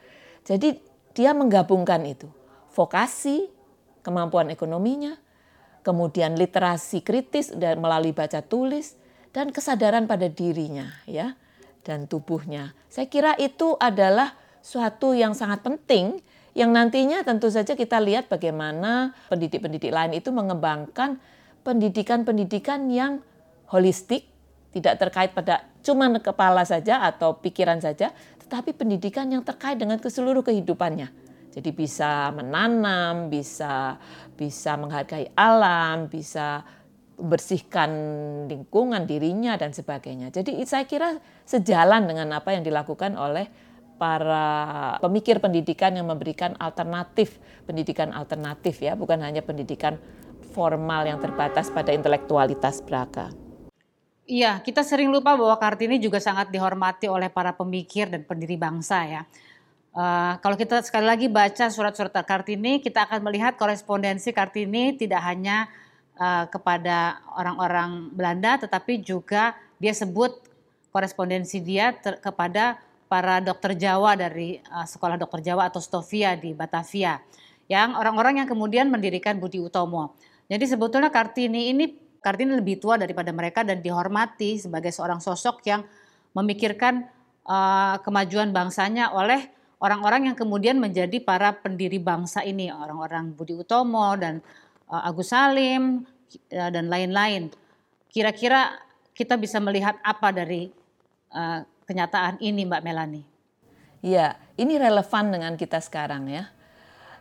Jadi 0.47 0.81
dia 1.17 1.33
menggabungkan 1.33 2.05
itu. 2.05 2.29
Vokasi, 2.77 3.49
kemampuan 4.05 4.53
ekonominya, 4.53 5.17
kemudian 5.81 6.37
literasi 6.37 7.01
kritis 7.01 7.49
dan 7.57 7.81
melalui 7.81 8.13
baca 8.13 8.45
tulis 8.45 9.01
dan 9.33 9.49
kesadaran 9.49 10.05
pada 10.05 10.29
dirinya 10.29 10.93
ya 11.09 11.33
dan 11.89 12.05
tubuhnya. 12.05 12.77
Saya 12.93 13.09
kira 13.09 13.33
itu 13.41 13.81
adalah 13.81 14.37
suatu 14.61 15.17
yang 15.17 15.33
sangat 15.33 15.65
penting 15.65 16.21
yang 16.53 16.73
nantinya 16.73 17.25
tentu 17.25 17.49
saja 17.53 17.73
kita 17.73 17.97
lihat 18.01 18.29
bagaimana 18.29 19.17
pendidik-pendidik 19.33 19.93
lain 19.93 20.17
itu 20.17 20.33
mengembangkan 20.33 21.21
pendidikan-pendidikan 21.67 22.89
yang 22.89 23.21
holistik, 23.69 24.25
tidak 24.71 25.03
terkait 25.03 25.31
pada 25.35 25.67
cuma 25.83 26.07
kepala 26.17 26.63
saja 26.63 27.03
atau 27.03 27.39
pikiran 27.43 27.83
saja, 27.83 28.15
tetapi 28.47 28.79
pendidikan 28.79 29.27
yang 29.27 29.43
terkait 29.43 29.75
dengan 29.75 29.99
ke 29.99 30.07
seluruh 30.07 30.47
kehidupannya. 30.47 31.11
Jadi 31.51 31.71
bisa 31.75 32.31
menanam, 32.31 33.27
bisa 33.27 33.99
bisa 34.39 34.79
menghargai 34.79 35.35
alam, 35.35 36.07
bisa 36.07 36.63
bersihkan 37.19 37.91
lingkungan 38.47 39.09
dirinya 39.09 39.59
dan 39.59 39.75
sebagainya. 39.75 40.31
Jadi 40.31 40.63
saya 40.63 40.87
kira 40.87 41.19
sejalan 41.43 42.07
dengan 42.07 42.39
apa 42.39 42.55
yang 42.55 42.63
dilakukan 42.63 43.19
oleh 43.19 43.49
para 43.97 44.97
pemikir 45.01 45.41
pendidikan 45.41 45.97
yang 45.97 46.07
memberikan 46.07 46.53
alternatif 46.61 47.41
pendidikan 47.65 48.13
alternatif 48.13 48.85
ya 48.85 48.93
bukan 48.93 49.25
hanya 49.25 49.41
pendidikan 49.41 49.97
formal 50.53 51.09
yang 51.09 51.17
terbatas 51.19 51.73
pada 51.73 51.97
intelektualitas 51.97 52.85
belaka. 52.85 53.46
Iya, 54.27 54.59
kita 54.59 54.83
sering 54.83 55.15
lupa 55.15 55.39
bahwa 55.39 55.55
Kartini 55.55 56.03
juga 56.03 56.19
sangat 56.19 56.51
dihormati 56.51 57.07
oleh 57.07 57.31
para 57.31 57.55
pemikir 57.55 58.11
dan 58.11 58.27
pendiri 58.27 58.59
bangsa 58.59 59.07
ya. 59.07 59.23
Uh, 59.95 60.35
kalau 60.43 60.59
kita 60.59 60.83
sekali 60.83 61.07
lagi 61.07 61.31
baca 61.31 61.71
surat-surat 61.71 62.11
Kartini, 62.27 62.83
kita 62.83 63.07
akan 63.07 63.23
melihat 63.23 63.55
korespondensi 63.55 64.35
Kartini 64.35 64.99
tidak 64.99 65.23
hanya 65.23 65.71
uh, 66.19 66.43
kepada 66.51 67.23
orang-orang 67.39 68.11
Belanda, 68.11 68.59
tetapi 68.67 68.99
juga 68.99 69.55
dia 69.79 69.95
sebut 69.95 70.35
korespondensi 70.91 71.63
dia 71.63 71.95
kepada 72.19 72.83
para 73.07 73.39
dokter 73.39 73.79
Jawa 73.79 74.19
dari 74.19 74.59
uh, 74.75 74.83
Sekolah 74.91 75.15
Dokter 75.15 75.39
Jawa 75.55 75.71
atau 75.71 75.79
Stovia 75.79 76.35
di 76.35 76.51
Batavia. 76.51 77.23
Yang 77.71 77.95
orang-orang 77.95 78.43
yang 78.43 78.49
kemudian 78.51 78.91
mendirikan 78.91 79.39
Budi 79.39 79.63
Utomo. 79.63 80.19
Jadi 80.51 80.67
sebetulnya 80.67 81.15
Kartini 81.15 81.71
ini 81.71 82.06
Kartini 82.27 82.59
lebih 82.59 82.83
tua 82.83 82.99
daripada 82.99 83.31
mereka 83.31 83.63
dan 83.63 83.79
dihormati 83.79 84.59
sebagai 84.59 84.91
seorang 84.91 85.23
sosok 85.23 85.63
yang 85.63 85.87
memikirkan 86.35 87.07
uh, 87.47 88.03
kemajuan 88.03 88.51
bangsanya 88.51 89.15
oleh 89.15 89.47
orang-orang 89.79 90.35
yang 90.35 90.37
kemudian 90.37 90.83
menjadi 90.83 91.23
para 91.23 91.55
pendiri 91.55 92.03
bangsa 92.03 92.43
ini, 92.43 92.67
orang-orang 92.75 93.31
Budi 93.31 93.55
Utomo 93.55 94.19
dan 94.19 94.43
uh, 94.91 95.07
Agus 95.07 95.31
Salim 95.31 96.03
uh, 96.51 96.71
dan 96.75 96.91
lain-lain. 96.91 97.55
Kira-kira 98.11 98.75
kita 99.15 99.39
bisa 99.39 99.63
melihat 99.63 99.95
apa 100.03 100.35
dari 100.35 100.75
uh, 101.31 101.63
kenyataan 101.87 102.43
ini 102.43 102.67
Mbak 102.67 102.83
Melani? 102.83 103.23
Iya, 104.03 104.35
ini 104.59 104.75
relevan 104.83 105.31
dengan 105.31 105.55
kita 105.55 105.79
sekarang 105.79 106.27
ya. 106.27 106.51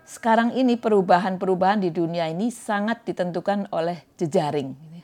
Sekarang 0.05 0.53
ini 0.53 0.77
perubahan-perubahan 0.77 1.81
di 1.81 1.93
dunia 1.93 2.25
ini 2.29 2.49
sangat 2.49 3.05
ditentukan 3.05 3.69
oleh 3.69 4.01
jejaring. 4.17 4.94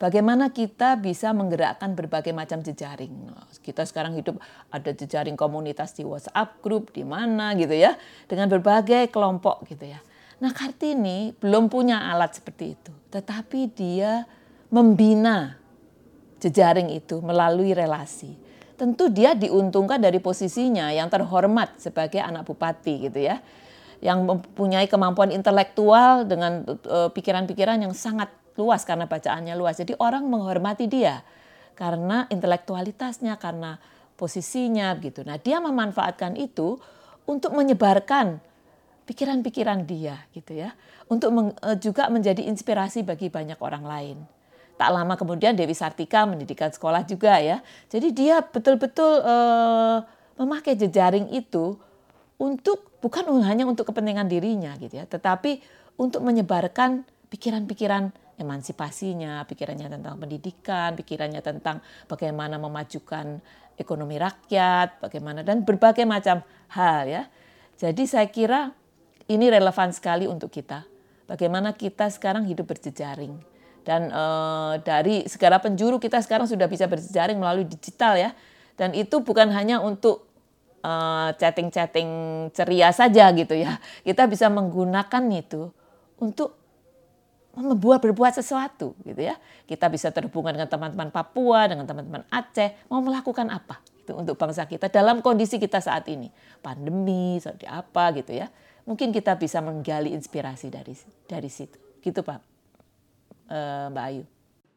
Bagaimana 0.00 0.48
kita 0.48 0.96
bisa 0.96 1.28
menggerakkan 1.36 1.92
berbagai 1.92 2.32
macam 2.32 2.64
jejaring. 2.64 3.12
Kita 3.60 3.84
sekarang 3.84 4.16
hidup 4.16 4.40
ada 4.72 4.96
jejaring 4.96 5.36
komunitas 5.36 5.92
di 5.92 6.08
WhatsApp 6.08 6.64
grup 6.64 6.96
di 6.96 7.04
mana 7.04 7.52
gitu 7.52 7.76
ya, 7.76 8.00
dengan 8.24 8.48
berbagai 8.48 9.12
kelompok 9.12 9.68
gitu 9.68 9.92
ya. 9.92 10.00
Nah 10.40 10.56
Kartini 10.56 11.36
belum 11.36 11.68
punya 11.68 12.08
alat 12.08 12.40
seperti 12.40 12.80
itu, 12.80 12.92
tetapi 13.12 13.68
dia 13.76 14.24
membina 14.72 15.60
jejaring 16.40 16.96
itu 16.96 17.20
melalui 17.20 17.76
relasi 17.76 18.50
tentu 18.80 19.12
dia 19.12 19.36
diuntungkan 19.36 20.00
dari 20.00 20.16
posisinya 20.24 20.88
yang 20.88 21.12
terhormat 21.12 21.76
sebagai 21.76 22.16
anak 22.16 22.48
bupati 22.48 23.12
gitu 23.12 23.20
ya 23.28 23.44
yang 24.00 24.24
mempunyai 24.24 24.88
kemampuan 24.88 25.28
intelektual 25.28 26.24
dengan 26.24 26.64
e, 26.64 27.12
pikiran-pikiran 27.12 27.84
yang 27.84 27.92
sangat 27.92 28.32
luas 28.58 28.82
karena 28.86 29.06
bacaannya 29.06 29.54
luas. 29.54 29.78
Jadi 29.78 29.94
orang 29.98 30.26
menghormati 30.26 30.90
dia 30.90 31.22
karena 31.78 32.28
intelektualitasnya, 32.28 33.40
karena 33.40 33.80
posisinya 34.20 34.92
gitu. 35.00 35.24
Nah, 35.24 35.40
dia 35.40 35.64
memanfaatkan 35.64 36.36
itu 36.36 36.76
untuk 37.24 37.56
menyebarkan 37.56 38.36
pikiran-pikiran 39.08 39.88
dia 39.88 40.28
gitu 40.36 40.60
ya. 40.60 40.76
Untuk 41.08 41.32
e, 41.34 41.68
juga 41.80 42.12
menjadi 42.12 42.44
inspirasi 42.44 43.00
bagi 43.00 43.32
banyak 43.32 43.56
orang 43.58 43.84
lain. 43.88 44.18
Tak 44.76 44.92
lama 44.92 45.16
kemudian 45.16 45.56
Dewi 45.56 45.72
Sartika 45.72 46.28
mendirikan 46.28 46.68
sekolah 46.68 47.04
juga 47.08 47.36
ya. 47.40 47.60
Jadi 47.92 48.16
dia 48.16 48.40
betul-betul 48.40 49.20
uh, 49.20 50.00
memakai 50.40 50.72
jejaring 50.72 51.28
itu 51.36 51.76
untuk 52.40 52.88
bukan 53.04 53.28
hanya 53.44 53.68
untuk 53.68 53.92
kepentingan 53.92 54.24
dirinya 54.24 54.72
gitu 54.80 54.96
ya, 54.96 55.04
tetapi 55.04 55.60
untuk 56.00 56.24
menyebarkan 56.24 57.04
pikiran-pikiran 57.28 58.08
emansipasinya, 58.40 59.44
pikirannya 59.44 59.92
tentang 59.92 60.16
pendidikan, 60.16 60.96
pikirannya 60.96 61.44
tentang 61.44 61.84
bagaimana 62.08 62.56
memajukan 62.56 63.38
ekonomi 63.76 64.16
rakyat, 64.16 65.04
bagaimana 65.04 65.44
dan 65.44 65.62
berbagai 65.62 66.08
macam 66.08 66.40
hal 66.72 67.04
ya. 67.04 67.22
Jadi 67.76 68.08
saya 68.08 68.28
kira 68.28 68.72
ini 69.28 69.52
relevan 69.52 69.92
sekali 69.92 70.24
untuk 70.24 70.48
kita. 70.48 70.84
Bagaimana 71.28 71.76
kita 71.76 72.10
sekarang 72.10 72.48
hidup 72.48 72.66
berjejaring 72.74 73.50
dan 73.80 74.12
uh, 74.12 74.76
dari 74.84 75.24
segala 75.24 75.56
penjuru 75.56 75.96
kita 75.96 76.20
sekarang 76.20 76.44
sudah 76.44 76.68
bisa 76.68 76.84
berjejaring 76.84 77.40
melalui 77.40 77.64
digital 77.64 78.16
ya. 78.16 78.36
Dan 78.76 78.96
itu 78.96 79.20
bukan 79.20 79.52
hanya 79.52 79.80
untuk 79.80 80.24
uh, 80.84 81.32
chatting-chatting 81.36 82.08
ceria 82.52 82.92
saja 82.92 83.28
gitu 83.32 83.56
ya. 83.56 83.80
Kita 84.04 84.28
bisa 84.28 84.48
menggunakan 84.52 85.24
itu 85.32 85.72
untuk 86.20 86.59
membuat 87.62 88.00
berbuat 88.00 88.34
sesuatu 88.36 88.96
gitu 89.04 89.20
ya. 89.20 89.36
Kita 89.68 89.86
bisa 89.92 90.10
terhubungan 90.10 90.56
dengan 90.56 90.68
teman-teman 90.68 91.12
Papua, 91.12 91.68
dengan 91.68 91.84
teman-teman 91.86 92.24
Aceh, 92.32 92.88
mau 92.88 93.04
melakukan 93.04 93.46
apa 93.52 93.78
itu 94.10 94.12
untuk 94.18 94.34
bangsa 94.34 94.66
kita 94.66 94.90
dalam 94.90 95.22
kondisi 95.22 95.62
kita 95.62 95.78
saat 95.78 96.10
ini. 96.10 96.26
Pandemi, 96.58 97.38
seperti 97.38 97.70
apa 97.70 98.10
gitu 98.18 98.34
ya. 98.34 98.50
mungkin 98.88 99.12
kita 99.14 99.36
bisa 99.38 99.62
menggali 99.62 100.10
inspirasi 100.10 100.66
dari 100.72 100.96
dari 101.28 101.46
situ. 101.46 101.78
Gitu 102.02 102.24
Pak, 102.24 102.40
uh, 103.52 103.86
Mbak 103.92 104.04
Ayu. 104.10 104.24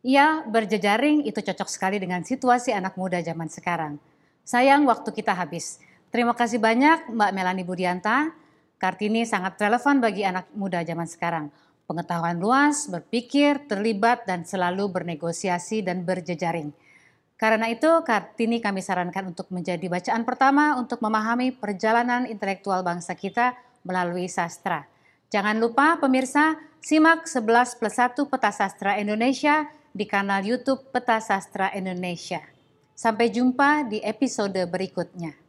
Ya, 0.03 0.43
berjejaring 0.43 1.23
itu 1.23 1.39
cocok 1.39 1.71
sekali 1.71 1.97
dengan 1.97 2.21
situasi 2.21 2.75
anak 2.75 2.99
muda 2.99 3.23
zaman 3.23 3.47
sekarang. 3.47 3.97
Sayang 4.43 4.83
waktu 4.83 5.15
kita 5.15 5.31
habis. 5.31 5.79
Terima 6.11 6.35
kasih 6.35 6.59
banyak 6.59 7.09
Mbak 7.09 7.31
Melani 7.31 7.63
Budianta. 7.63 8.35
Kartini 8.75 9.23
sangat 9.23 9.55
relevan 9.63 10.03
bagi 10.03 10.27
anak 10.27 10.51
muda 10.51 10.83
zaman 10.83 11.07
sekarang. 11.07 11.47
Pengetahuan 11.83 12.39
luas, 12.39 12.87
berpikir, 12.87 13.67
terlibat, 13.67 14.23
dan 14.23 14.47
selalu 14.47 14.87
bernegosiasi 14.87 15.83
dan 15.83 16.07
berjejaring. 16.07 16.71
Karena 17.35 17.67
itu, 17.67 17.91
Kartini 18.07 18.63
kami 18.63 18.79
sarankan 18.79 19.35
untuk 19.35 19.51
menjadi 19.51 19.83
bacaan 19.91 20.23
pertama 20.23 20.79
untuk 20.79 21.03
memahami 21.03 21.51
perjalanan 21.51 22.23
intelektual 22.23 22.87
bangsa 22.87 23.19
kita 23.19 23.59
melalui 23.83 24.31
sastra. 24.31 24.87
Jangan 25.27 25.59
lupa 25.59 25.99
pemirsa, 25.99 26.55
simak 26.79 27.27
11 27.27 27.75
plus 27.75 27.95
1 27.99 28.31
Peta 28.31 28.51
Sastra 28.55 28.95
Indonesia 28.95 29.67
di 29.91 30.07
kanal 30.07 30.47
YouTube 30.47 30.87
Peta 30.87 31.19
Sastra 31.19 31.75
Indonesia. 31.75 32.39
Sampai 32.95 33.27
jumpa 33.27 33.91
di 33.91 33.99
episode 33.99 34.63
berikutnya. 34.69 35.42